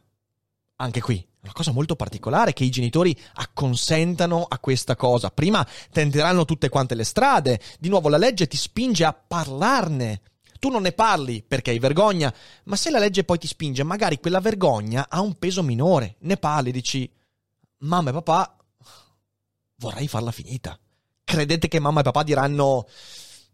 anche 0.77 1.01
qui, 1.01 1.25
una 1.43 1.53
cosa 1.53 1.73
molto 1.73 1.97
particolare 1.97 2.53
che 2.53 2.65
i 2.65 2.71
genitori 2.71 3.19
acconsentano 3.35 4.45
a 4.49 4.59
questa 4.59 4.97
cosa. 4.97 5.31
Prima 5.31 5.67
tenteranno 5.91 6.45
tutte 6.45 6.69
quante 6.69 6.95
le 6.95 7.05
strade, 7.05 7.61
di 7.79 7.89
nuovo 7.89 8.09
la 8.09 8.19
legge 8.19 8.47
ti 8.47 8.57
spinge 8.57 9.05
a 9.05 9.13
parlarne. 9.13 10.23
Tu 10.59 10.69
non 10.69 10.83
ne 10.83 10.93
parli 10.93 11.43
perché 11.43 11.71
hai 11.71 11.79
vergogna, 11.79 12.33
ma 12.65 12.77
se 12.77 12.91
la 12.91 12.99
legge 12.99 13.25
poi 13.25 13.39
ti 13.39 13.47
spinge, 13.47 13.83
magari 13.83 14.21
quella 14.21 14.41
vergogna 14.41 15.07
ha 15.09 15.23
un 15.23 15.39
peso 15.39 15.63
minore. 15.63 16.17
Ne 16.21 16.37
parli, 16.37 16.71
dici, 16.71 17.11
mamma 17.79 18.11
e 18.11 18.13
papà, 18.13 18.57
vorrei 19.77 20.07
farla 20.07 20.33
finita. 20.33 20.79
Credete 21.25 21.69
che 21.69 21.81
mamma 21.81 22.01
e 22.01 22.03
papà 22.03 22.23
diranno, 22.23 22.87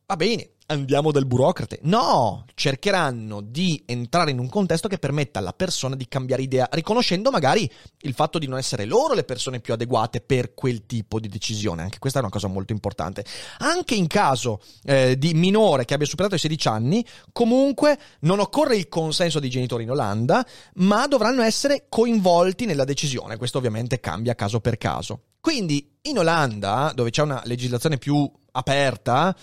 va 0.07 0.14
bene, 0.14 0.51
andiamo 0.66 1.11
dal 1.11 1.27
burocrate. 1.27 1.81
No, 1.83 2.45
cercheranno 2.55 3.40
di 3.40 3.83
entrare 3.87 4.31
in 4.31 4.38
un 4.38 4.49
contesto 4.49 4.87
che 4.87 4.99
permetta 4.99 5.40
alla 5.40 5.53
persona 5.53 5.97
di 5.97 6.07
cambiare 6.07 6.42
idea, 6.42 6.69
riconoscendo 6.71 7.33
magari 7.33 7.69
il 8.03 8.14
fatto 8.14 8.38
di 8.38 8.47
non 8.47 8.57
essere 8.57 8.85
loro 8.85 9.14
le 9.14 9.25
persone 9.25 9.59
più 9.59 9.73
adeguate 9.73 10.21
per 10.21 10.55
quel 10.55 10.87
tipo 10.87 11.19
di 11.19 11.29
decisione. 11.29 11.83
Anche 11.83 11.99
questa 11.99 12.21
è 12.21 12.23
una 12.23 12.31
cosa 12.31 12.47
molto 12.47 12.73
importante. 12.73 13.25
Anche 13.59 13.97
in 13.97 14.07
caso 14.07 14.61
eh, 14.85 15.19
di 15.19 15.35
minore 15.35 15.85
che 15.85 15.95
abbia 15.95 16.07
superato 16.07 16.37
i 16.37 16.38
16 16.38 16.69
anni, 16.69 17.05
comunque 17.33 17.99
non 18.21 18.38
occorre 18.38 18.77
il 18.77 18.88
consenso 18.88 19.40
dei 19.40 19.51
genitori 19.51 19.83
in 19.83 19.90
Olanda, 19.90 20.47
ma 20.75 21.09
dovranno 21.09 21.42
essere 21.42 21.87
coinvolti 21.88 22.64
nella 22.64 22.85
decisione. 22.85 23.37
Questo 23.37 23.59
ovviamente 23.59 23.99
cambia 23.99 24.37
caso 24.37 24.61
per 24.61 24.79
caso. 24.79 25.23
Quindi 25.40 25.97
in 26.03 26.19
Olanda, 26.19 26.92
dove 26.95 27.11
c'è 27.11 27.23
una 27.23 27.40
legislazione 27.45 27.99
più 27.99 28.31
aperta, 28.53 29.35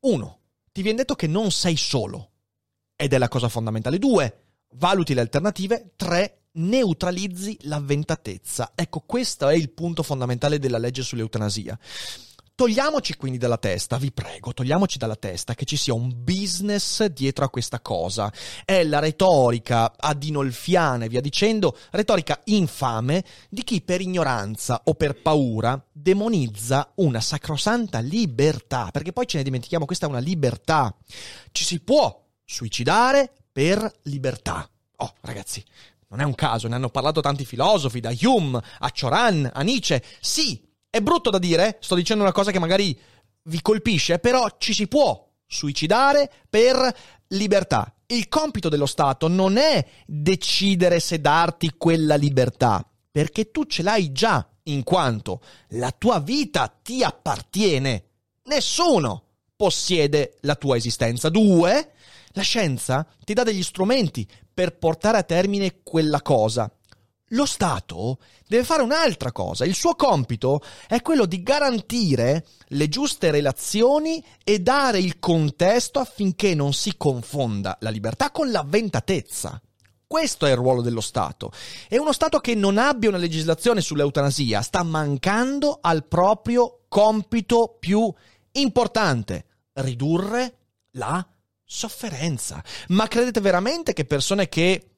uno, 0.00 0.40
ti 0.72 0.82
viene 0.82 0.98
detto 0.98 1.14
che 1.14 1.26
non 1.26 1.50
sei 1.50 1.76
solo, 1.76 2.30
ed 2.96 3.12
è 3.12 3.18
la 3.18 3.28
cosa 3.28 3.48
fondamentale. 3.48 3.98
Due, 3.98 4.44
valuti 4.72 5.14
le 5.14 5.22
alternative. 5.22 5.92
Tre, 5.96 6.48
neutralizzi 6.52 7.56
l'avventatezza. 7.62 8.72
Ecco, 8.74 9.00
questo 9.06 9.48
è 9.48 9.54
il 9.54 9.70
punto 9.70 10.02
fondamentale 10.02 10.58
della 10.58 10.78
legge 10.78 11.02
sull'eutanasia. 11.02 11.78
Togliamoci 12.60 13.16
quindi 13.16 13.38
dalla 13.38 13.56
testa, 13.56 13.96
vi 13.96 14.12
prego, 14.12 14.52
togliamoci 14.52 14.98
dalla 14.98 15.16
testa 15.16 15.54
che 15.54 15.64
ci 15.64 15.78
sia 15.78 15.94
un 15.94 16.12
business 16.14 17.02
dietro 17.06 17.46
a 17.46 17.48
questa 17.48 17.80
cosa. 17.80 18.30
È 18.66 18.84
la 18.84 18.98
retorica 18.98 19.94
adinolfiana 19.96 21.06
e 21.06 21.08
via 21.08 21.22
dicendo, 21.22 21.74
retorica 21.90 22.38
infame 22.44 23.24
di 23.48 23.64
chi 23.64 23.80
per 23.80 24.02
ignoranza 24.02 24.82
o 24.84 24.92
per 24.92 25.22
paura 25.22 25.82
demonizza 25.90 26.92
una 26.96 27.22
sacrosanta 27.22 28.00
libertà, 28.00 28.90
perché 28.92 29.14
poi 29.14 29.26
ce 29.26 29.38
ne 29.38 29.44
dimentichiamo, 29.44 29.86
questa 29.86 30.04
è 30.04 30.10
una 30.10 30.18
libertà. 30.18 30.94
Ci 31.52 31.64
si 31.64 31.80
può 31.80 32.26
suicidare 32.44 33.32
per 33.50 33.90
libertà. 34.02 34.68
Oh, 34.96 35.14
ragazzi, 35.22 35.64
non 36.08 36.20
è 36.20 36.24
un 36.24 36.34
caso, 36.34 36.68
ne 36.68 36.74
hanno 36.74 36.90
parlato 36.90 37.22
tanti 37.22 37.46
filosofi, 37.46 38.00
da 38.00 38.12
Hume 38.20 38.62
a 38.80 38.90
Cioran 38.90 39.50
a 39.50 39.62
Nietzsche. 39.62 40.04
Sì, 40.20 40.68
è 40.90 41.00
brutto 41.00 41.30
da 41.30 41.38
dire, 41.38 41.78
sto 41.80 41.94
dicendo 41.94 42.24
una 42.24 42.32
cosa 42.32 42.50
che 42.50 42.58
magari 42.58 42.98
vi 43.44 43.62
colpisce, 43.62 44.18
però 44.18 44.46
ci 44.58 44.74
si 44.74 44.88
può 44.88 45.26
suicidare 45.46 46.30
per 46.50 46.96
libertà. 47.28 47.94
Il 48.06 48.28
compito 48.28 48.68
dello 48.68 48.86
Stato 48.86 49.28
non 49.28 49.56
è 49.56 49.86
decidere 50.04 50.98
se 50.98 51.20
darti 51.20 51.74
quella 51.76 52.16
libertà, 52.16 52.84
perché 53.10 53.52
tu 53.52 53.66
ce 53.66 53.82
l'hai 53.82 54.10
già, 54.10 54.44
in 54.64 54.82
quanto 54.82 55.40
la 55.70 55.92
tua 55.92 56.18
vita 56.18 56.66
ti 56.82 57.02
appartiene. 57.02 58.04
Nessuno 58.44 59.24
possiede 59.54 60.38
la 60.40 60.56
tua 60.56 60.76
esistenza. 60.76 61.28
Due, 61.28 61.92
la 62.32 62.42
scienza 62.42 63.06
ti 63.24 63.32
dà 63.32 63.42
degli 63.42 63.62
strumenti 63.62 64.28
per 64.52 64.76
portare 64.76 65.18
a 65.18 65.22
termine 65.22 65.82
quella 65.82 66.20
cosa. 66.20 66.70
Lo 67.32 67.46
Stato 67.46 68.18
deve 68.48 68.64
fare 68.64 68.82
un'altra 68.82 69.30
cosa. 69.30 69.64
Il 69.64 69.74
suo 69.74 69.94
compito 69.94 70.60
è 70.88 71.00
quello 71.00 71.26
di 71.26 71.42
garantire 71.42 72.44
le 72.68 72.88
giuste 72.88 73.30
relazioni 73.30 74.24
e 74.42 74.58
dare 74.58 74.98
il 74.98 75.20
contesto 75.20 76.00
affinché 76.00 76.54
non 76.54 76.72
si 76.72 76.96
confonda 76.96 77.76
la 77.80 77.90
libertà 77.90 78.32
con 78.32 78.50
l'avventatezza. 78.50 79.60
Questo 80.08 80.44
è 80.44 80.50
il 80.50 80.56
ruolo 80.56 80.82
dello 80.82 81.00
Stato. 81.00 81.52
E 81.88 81.98
uno 81.98 82.12
Stato 82.12 82.40
che 82.40 82.56
non 82.56 82.78
abbia 82.78 83.10
una 83.10 83.18
legislazione 83.18 83.80
sull'eutanasia 83.80 84.60
sta 84.60 84.82
mancando 84.82 85.78
al 85.80 86.04
proprio 86.06 86.80
compito 86.88 87.76
più 87.78 88.12
importante, 88.52 89.44
ridurre 89.74 90.56
la 90.94 91.24
sofferenza. 91.64 92.60
Ma 92.88 93.06
credete 93.06 93.40
veramente 93.40 93.92
che 93.92 94.04
persone 94.04 94.48
che 94.48 94.89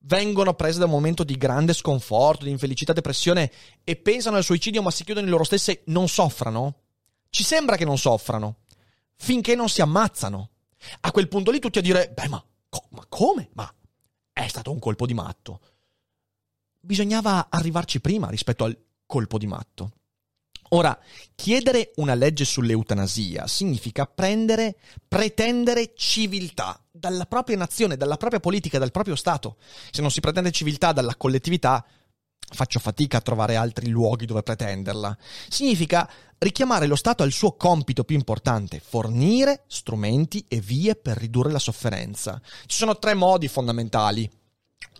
vengono 0.00 0.54
prese 0.54 0.78
da 0.78 0.84
un 0.84 0.90
momento 0.92 1.24
di 1.24 1.36
grande 1.36 1.72
sconforto, 1.72 2.44
di 2.44 2.50
infelicità, 2.50 2.92
depressione 2.92 3.50
e 3.82 3.96
pensano 3.96 4.36
al 4.36 4.44
suicidio 4.44 4.82
ma 4.82 4.90
si 4.90 5.04
chiudono 5.04 5.26
in 5.26 5.32
loro 5.32 5.44
stesse, 5.44 5.82
non 5.86 6.08
soffrano? 6.08 6.82
Ci 7.30 7.44
sembra 7.44 7.76
che 7.76 7.84
non 7.84 7.98
soffrano, 7.98 8.60
finché 9.16 9.54
non 9.54 9.68
si 9.68 9.80
ammazzano. 9.80 10.50
A 11.00 11.10
quel 11.10 11.28
punto 11.28 11.50
lì 11.50 11.58
tutti 11.58 11.78
a 11.78 11.82
dire, 11.82 12.10
beh 12.14 12.28
ma, 12.28 12.44
co- 12.68 12.86
ma 12.90 13.04
come? 13.08 13.48
Ma 13.54 13.72
è 14.32 14.46
stato 14.48 14.70
un 14.70 14.78
colpo 14.78 15.06
di 15.06 15.14
matto. 15.14 15.60
Bisognava 16.80 17.48
arrivarci 17.50 18.00
prima 18.00 18.28
rispetto 18.30 18.64
al 18.64 18.78
colpo 19.06 19.38
di 19.38 19.46
matto. 19.46 19.92
Ora, 20.70 20.98
chiedere 21.34 21.92
una 21.96 22.14
legge 22.14 22.44
sull'eutanasia 22.44 23.46
significa 23.46 24.06
prendere, 24.06 24.76
pretendere 25.06 25.92
civiltà 25.94 26.80
dalla 26.90 27.26
propria 27.26 27.56
nazione, 27.56 27.96
dalla 27.96 28.16
propria 28.16 28.40
politica, 28.40 28.78
dal 28.78 28.90
proprio 28.90 29.14
Stato. 29.14 29.56
Se 29.90 30.00
non 30.00 30.10
si 30.10 30.20
pretende 30.20 30.50
civiltà 30.50 30.92
dalla 30.92 31.14
collettività, 31.16 31.84
faccio 32.38 32.78
fatica 32.78 33.18
a 33.18 33.20
trovare 33.20 33.56
altri 33.56 33.88
luoghi 33.88 34.26
dove 34.26 34.42
pretenderla. 34.42 35.16
Significa 35.48 36.08
richiamare 36.38 36.86
lo 36.86 36.96
Stato 36.96 37.22
al 37.22 37.32
suo 37.32 37.52
compito 37.52 38.04
più 38.04 38.16
importante, 38.16 38.80
fornire 38.80 39.64
strumenti 39.66 40.44
e 40.48 40.60
vie 40.60 40.96
per 40.96 41.16
ridurre 41.16 41.52
la 41.52 41.58
sofferenza. 41.58 42.40
Ci 42.66 42.76
sono 42.76 42.98
tre 42.98 43.14
modi 43.14 43.48
fondamentali. 43.48 44.28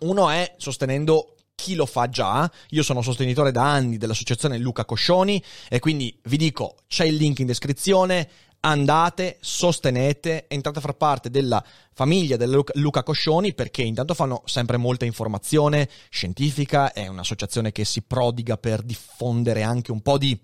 Uno 0.01 0.29
è 0.29 0.55
sostenendo 0.57 1.36
chi 1.57 1.73
lo 1.73 1.87
fa 1.87 2.07
già. 2.07 2.49
Io 2.69 2.83
sono 2.83 3.01
sostenitore 3.01 3.51
da 3.51 3.63
anni 3.63 3.97
dell'associazione 3.97 4.59
Luca 4.59 4.85
Coscioni 4.85 5.43
e 5.67 5.79
quindi 5.79 6.15
vi 6.25 6.37
dico 6.37 6.77
c'è 6.87 7.05
il 7.05 7.15
link 7.15 7.39
in 7.39 7.47
descrizione. 7.47 8.29
Andate, 8.59 9.37
sostenete, 9.39 10.45
entrate 10.47 10.77
a 10.79 10.81
far 10.81 10.93
parte 10.93 11.29
della 11.29 11.63
famiglia 11.93 12.37
del 12.37 12.63
Luca 12.73 13.03
Coscioni 13.03 13.53
perché 13.53 13.81
intanto 13.81 14.13
fanno 14.13 14.43
sempre 14.45 14.77
molta 14.77 15.05
informazione 15.05 15.89
scientifica, 16.09 16.93
è 16.93 17.07
un'associazione 17.07 17.71
che 17.71 17.85
si 17.85 18.03
prodiga 18.03 18.57
per 18.57 18.83
diffondere 18.83 19.63
anche 19.63 19.91
un 19.91 20.01
po' 20.01 20.17
di 20.17 20.39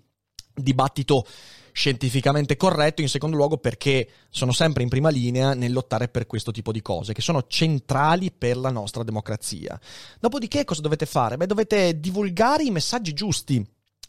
dibattito 0.54 1.26
scientificamente 1.72 2.56
corretto, 2.56 3.02
in 3.02 3.08
secondo 3.08 3.36
luogo 3.36 3.58
perché 3.58 4.08
sono 4.30 4.52
sempre 4.52 4.84
in 4.84 4.88
prima 4.88 5.08
linea 5.08 5.54
nel 5.54 5.72
lottare 5.72 6.08
per 6.08 6.26
questo 6.26 6.52
tipo 6.52 6.70
di 6.70 6.80
cose, 6.80 7.12
che 7.12 7.20
sono 7.20 7.46
centrali 7.48 8.30
per 8.30 8.56
la 8.56 8.70
nostra 8.70 9.02
democrazia. 9.02 9.78
Dopodiché 10.20 10.64
cosa 10.64 10.80
dovete 10.80 11.04
fare? 11.04 11.36
Beh, 11.36 11.46
dovete 11.46 11.98
divulgare 11.98 12.62
i 12.62 12.70
messaggi 12.70 13.12
giusti 13.12 13.66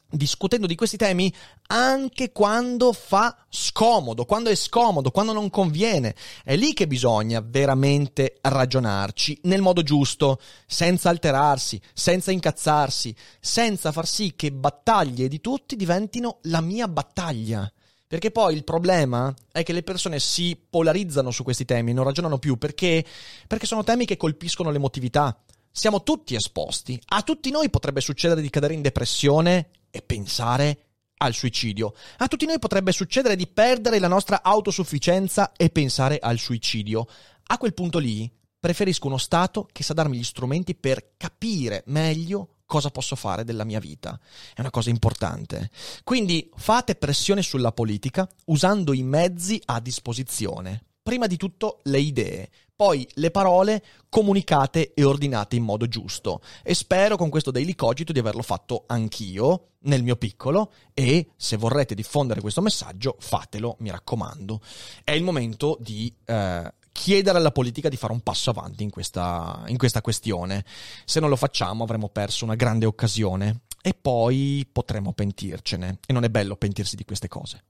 discutendo 0.09 0.67
di 0.67 0.75
questi 0.75 0.97
temi 0.97 1.33
anche 1.67 2.31
quando 2.31 2.93
fa 2.93 3.45
scomodo, 3.49 4.25
quando 4.25 4.49
è 4.49 4.55
scomodo, 4.55 5.11
quando 5.11 5.33
non 5.33 5.49
conviene. 5.49 6.15
È 6.43 6.55
lì 6.55 6.73
che 6.73 6.87
bisogna 6.87 7.43
veramente 7.45 8.37
ragionarci 8.41 9.39
nel 9.43 9.61
modo 9.61 9.83
giusto, 9.83 10.39
senza 10.65 11.09
alterarsi, 11.09 11.81
senza 11.93 12.31
incazzarsi, 12.31 13.15
senza 13.39 13.91
far 13.91 14.07
sì 14.07 14.33
che 14.35 14.51
battaglie 14.51 15.27
di 15.27 15.41
tutti 15.41 15.75
diventino 15.75 16.39
la 16.43 16.61
mia 16.61 16.87
battaglia. 16.87 17.71
Perché 18.07 18.29
poi 18.29 18.53
il 18.53 18.63
problema 18.63 19.33
è 19.51 19.63
che 19.63 19.73
le 19.73 19.81
persone 19.81 20.19
si 20.19 20.57
polarizzano 20.69 21.31
su 21.31 21.43
questi 21.43 21.65
temi, 21.65 21.91
non 21.91 22.05
ragionano 22.05 22.37
più 22.37 22.57
perché, 22.57 23.03
perché 23.47 23.65
sono 23.65 23.83
temi 23.83 24.05
che 24.05 24.15
colpiscono 24.15 24.69
l'emotività. 24.69 25.35
Siamo 25.71 26.03
tutti 26.03 26.35
esposti. 26.35 27.01
A 27.07 27.23
tutti 27.23 27.49
noi 27.49 27.69
potrebbe 27.69 27.99
succedere 28.01 28.41
di 28.41 28.49
cadere 28.49 28.75
in 28.75 28.81
depressione 28.81 29.69
e 29.95 30.01
pensare 30.01 30.79
al 31.19 31.33
suicidio. 31.33 31.93
A 32.17 32.27
tutti 32.27 32.45
noi 32.45 32.59
potrebbe 32.59 32.91
succedere 32.91 33.37
di 33.37 33.47
perdere 33.47 33.99
la 33.99 34.09
nostra 34.09 34.43
autosufficienza 34.43 35.53
e 35.55 35.69
pensare 35.69 36.19
al 36.19 36.37
suicidio. 36.37 37.07
A 37.47 37.57
quel 37.57 37.73
punto 37.73 37.97
lì 37.97 38.29
preferisco 38.59 39.07
uno 39.07 39.17
Stato 39.17 39.69
che 39.71 39.83
sa 39.83 39.93
darmi 39.93 40.17
gli 40.17 40.23
strumenti 40.23 40.75
per 40.75 41.13
capire 41.15 41.83
meglio 41.87 42.55
cosa 42.65 42.89
posso 42.89 43.15
fare 43.15 43.45
della 43.45 43.63
mia 43.63 43.79
vita. 43.79 44.19
È 44.53 44.59
una 44.59 44.71
cosa 44.71 44.89
importante. 44.89 45.69
Quindi 46.03 46.49
fate 46.55 46.95
pressione 46.95 47.41
sulla 47.41 47.71
politica 47.71 48.27
usando 48.45 48.91
i 48.91 49.03
mezzi 49.03 49.61
a 49.65 49.79
disposizione. 49.79 50.83
Prima 51.01 51.27
di 51.27 51.37
tutto 51.37 51.79
le 51.83 51.99
idee, 51.99 52.49
poi 52.75 53.07
le 53.13 53.31
parole 53.31 53.83
comunicate 54.09 54.93
e 54.93 55.03
ordinate 55.03 55.55
in 55.55 55.63
modo 55.63 55.87
giusto. 55.87 56.41
E 56.63 56.73
spero 56.73 57.15
con 57.15 57.29
questo 57.29 57.51
Daily 57.51 57.75
Cogito 57.75 58.11
di 58.11 58.19
averlo 58.19 58.41
fatto 58.41 58.83
anch'io, 58.87 59.69
nel 59.85 60.03
mio 60.03 60.15
piccolo, 60.15 60.71
e 60.93 61.29
se 61.35 61.57
vorrete 61.57 61.95
diffondere 61.95 62.41
questo 62.41 62.61
messaggio, 62.61 63.15
fatelo, 63.19 63.77
mi 63.79 63.91
raccomando. 63.91 64.59
È 65.03 65.11
il 65.11 65.23
momento 65.23 65.77
di 65.79 66.13
eh, 66.25 66.73
chiedere 66.91 67.37
alla 67.37 67.51
politica 67.51 67.89
di 67.89 67.97
fare 67.97 68.13
un 68.13 68.21
passo 68.21 68.49
avanti 68.49 68.83
in 68.83 68.89
questa, 68.89 69.63
in 69.67 69.77
questa 69.77 70.01
questione. 70.01 70.65
Se 71.05 71.19
non 71.19 71.29
lo 71.29 71.35
facciamo 71.35 71.83
avremo 71.83 72.09
perso 72.09 72.45
una 72.45 72.55
grande 72.55 72.85
occasione 72.85 73.61
e 73.81 73.93
poi 73.93 74.67
potremo 74.71 75.13
pentircene. 75.13 75.99
E 76.07 76.13
non 76.13 76.23
è 76.23 76.29
bello 76.29 76.55
pentirsi 76.55 76.95
di 76.95 77.05
queste 77.05 77.27
cose. 77.27 77.63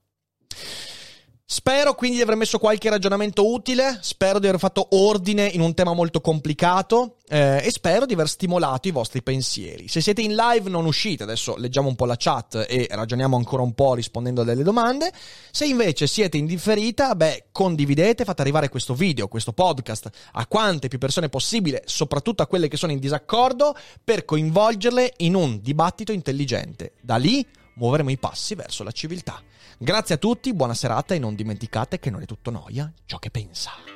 Spero 1.48 1.94
quindi 1.94 2.16
di 2.16 2.24
aver 2.24 2.34
messo 2.34 2.58
qualche 2.58 2.90
ragionamento 2.90 3.48
utile, 3.48 4.00
spero 4.02 4.40
di 4.40 4.48
aver 4.48 4.58
fatto 4.58 4.88
ordine 4.96 5.46
in 5.46 5.60
un 5.60 5.74
tema 5.74 5.94
molto 5.94 6.20
complicato 6.20 7.18
eh, 7.28 7.62
e 7.64 7.70
spero 7.70 8.04
di 8.04 8.14
aver 8.14 8.28
stimolato 8.28 8.88
i 8.88 8.90
vostri 8.90 9.22
pensieri. 9.22 9.86
Se 9.86 10.00
siete 10.00 10.22
in 10.22 10.34
live 10.34 10.68
non 10.68 10.86
uscite, 10.86 11.22
adesso 11.22 11.54
leggiamo 11.56 11.86
un 11.86 11.94
po' 11.94 12.04
la 12.04 12.16
chat 12.18 12.66
e 12.68 12.88
ragioniamo 12.90 13.36
ancora 13.36 13.62
un 13.62 13.74
po' 13.74 13.94
rispondendo 13.94 14.40
a 14.40 14.44
delle 14.44 14.64
domande. 14.64 15.12
Se 15.52 15.66
invece 15.66 16.08
siete 16.08 16.36
in 16.36 16.46
differita, 16.46 17.14
beh, 17.14 17.44
condividete, 17.52 18.24
fate 18.24 18.42
arrivare 18.42 18.68
questo 18.68 18.94
video, 18.94 19.28
questo 19.28 19.52
podcast 19.52 20.10
a 20.32 20.48
quante 20.48 20.88
più 20.88 20.98
persone 20.98 21.28
possibile, 21.28 21.84
soprattutto 21.84 22.42
a 22.42 22.48
quelle 22.48 22.66
che 22.66 22.76
sono 22.76 22.90
in 22.90 22.98
disaccordo, 22.98 23.76
per 24.02 24.24
coinvolgerle 24.24 25.12
in 25.18 25.36
un 25.36 25.60
dibattito 25.62 26.10
intelligente. 26.10 26.94
Da 27.00 27.14
lì 27.14 27.46
muoveremo 27.76 28.10
i 28.10 28.18
passi 28.18 28.56
verso 28.56 28.82
la 28.82 28.90
civiltà. 28.90 29.40
Grazie 29.78 30.14
a 30.14 30.18
tutti, 30.18 30.54
buona 30.54 30.72
serata 30.72 31.14
e 31.14 31.18
non 31.18 31.34
dimenticate 31.34 31.98
che 31.98 32.08
non 32.08 32.22
è 32.22 32.24
tutto 32.24 32.50
noia 32.50 32.90
ciò 33.04 33.18
che 33.18 33.30
pensa. 33.30 33.95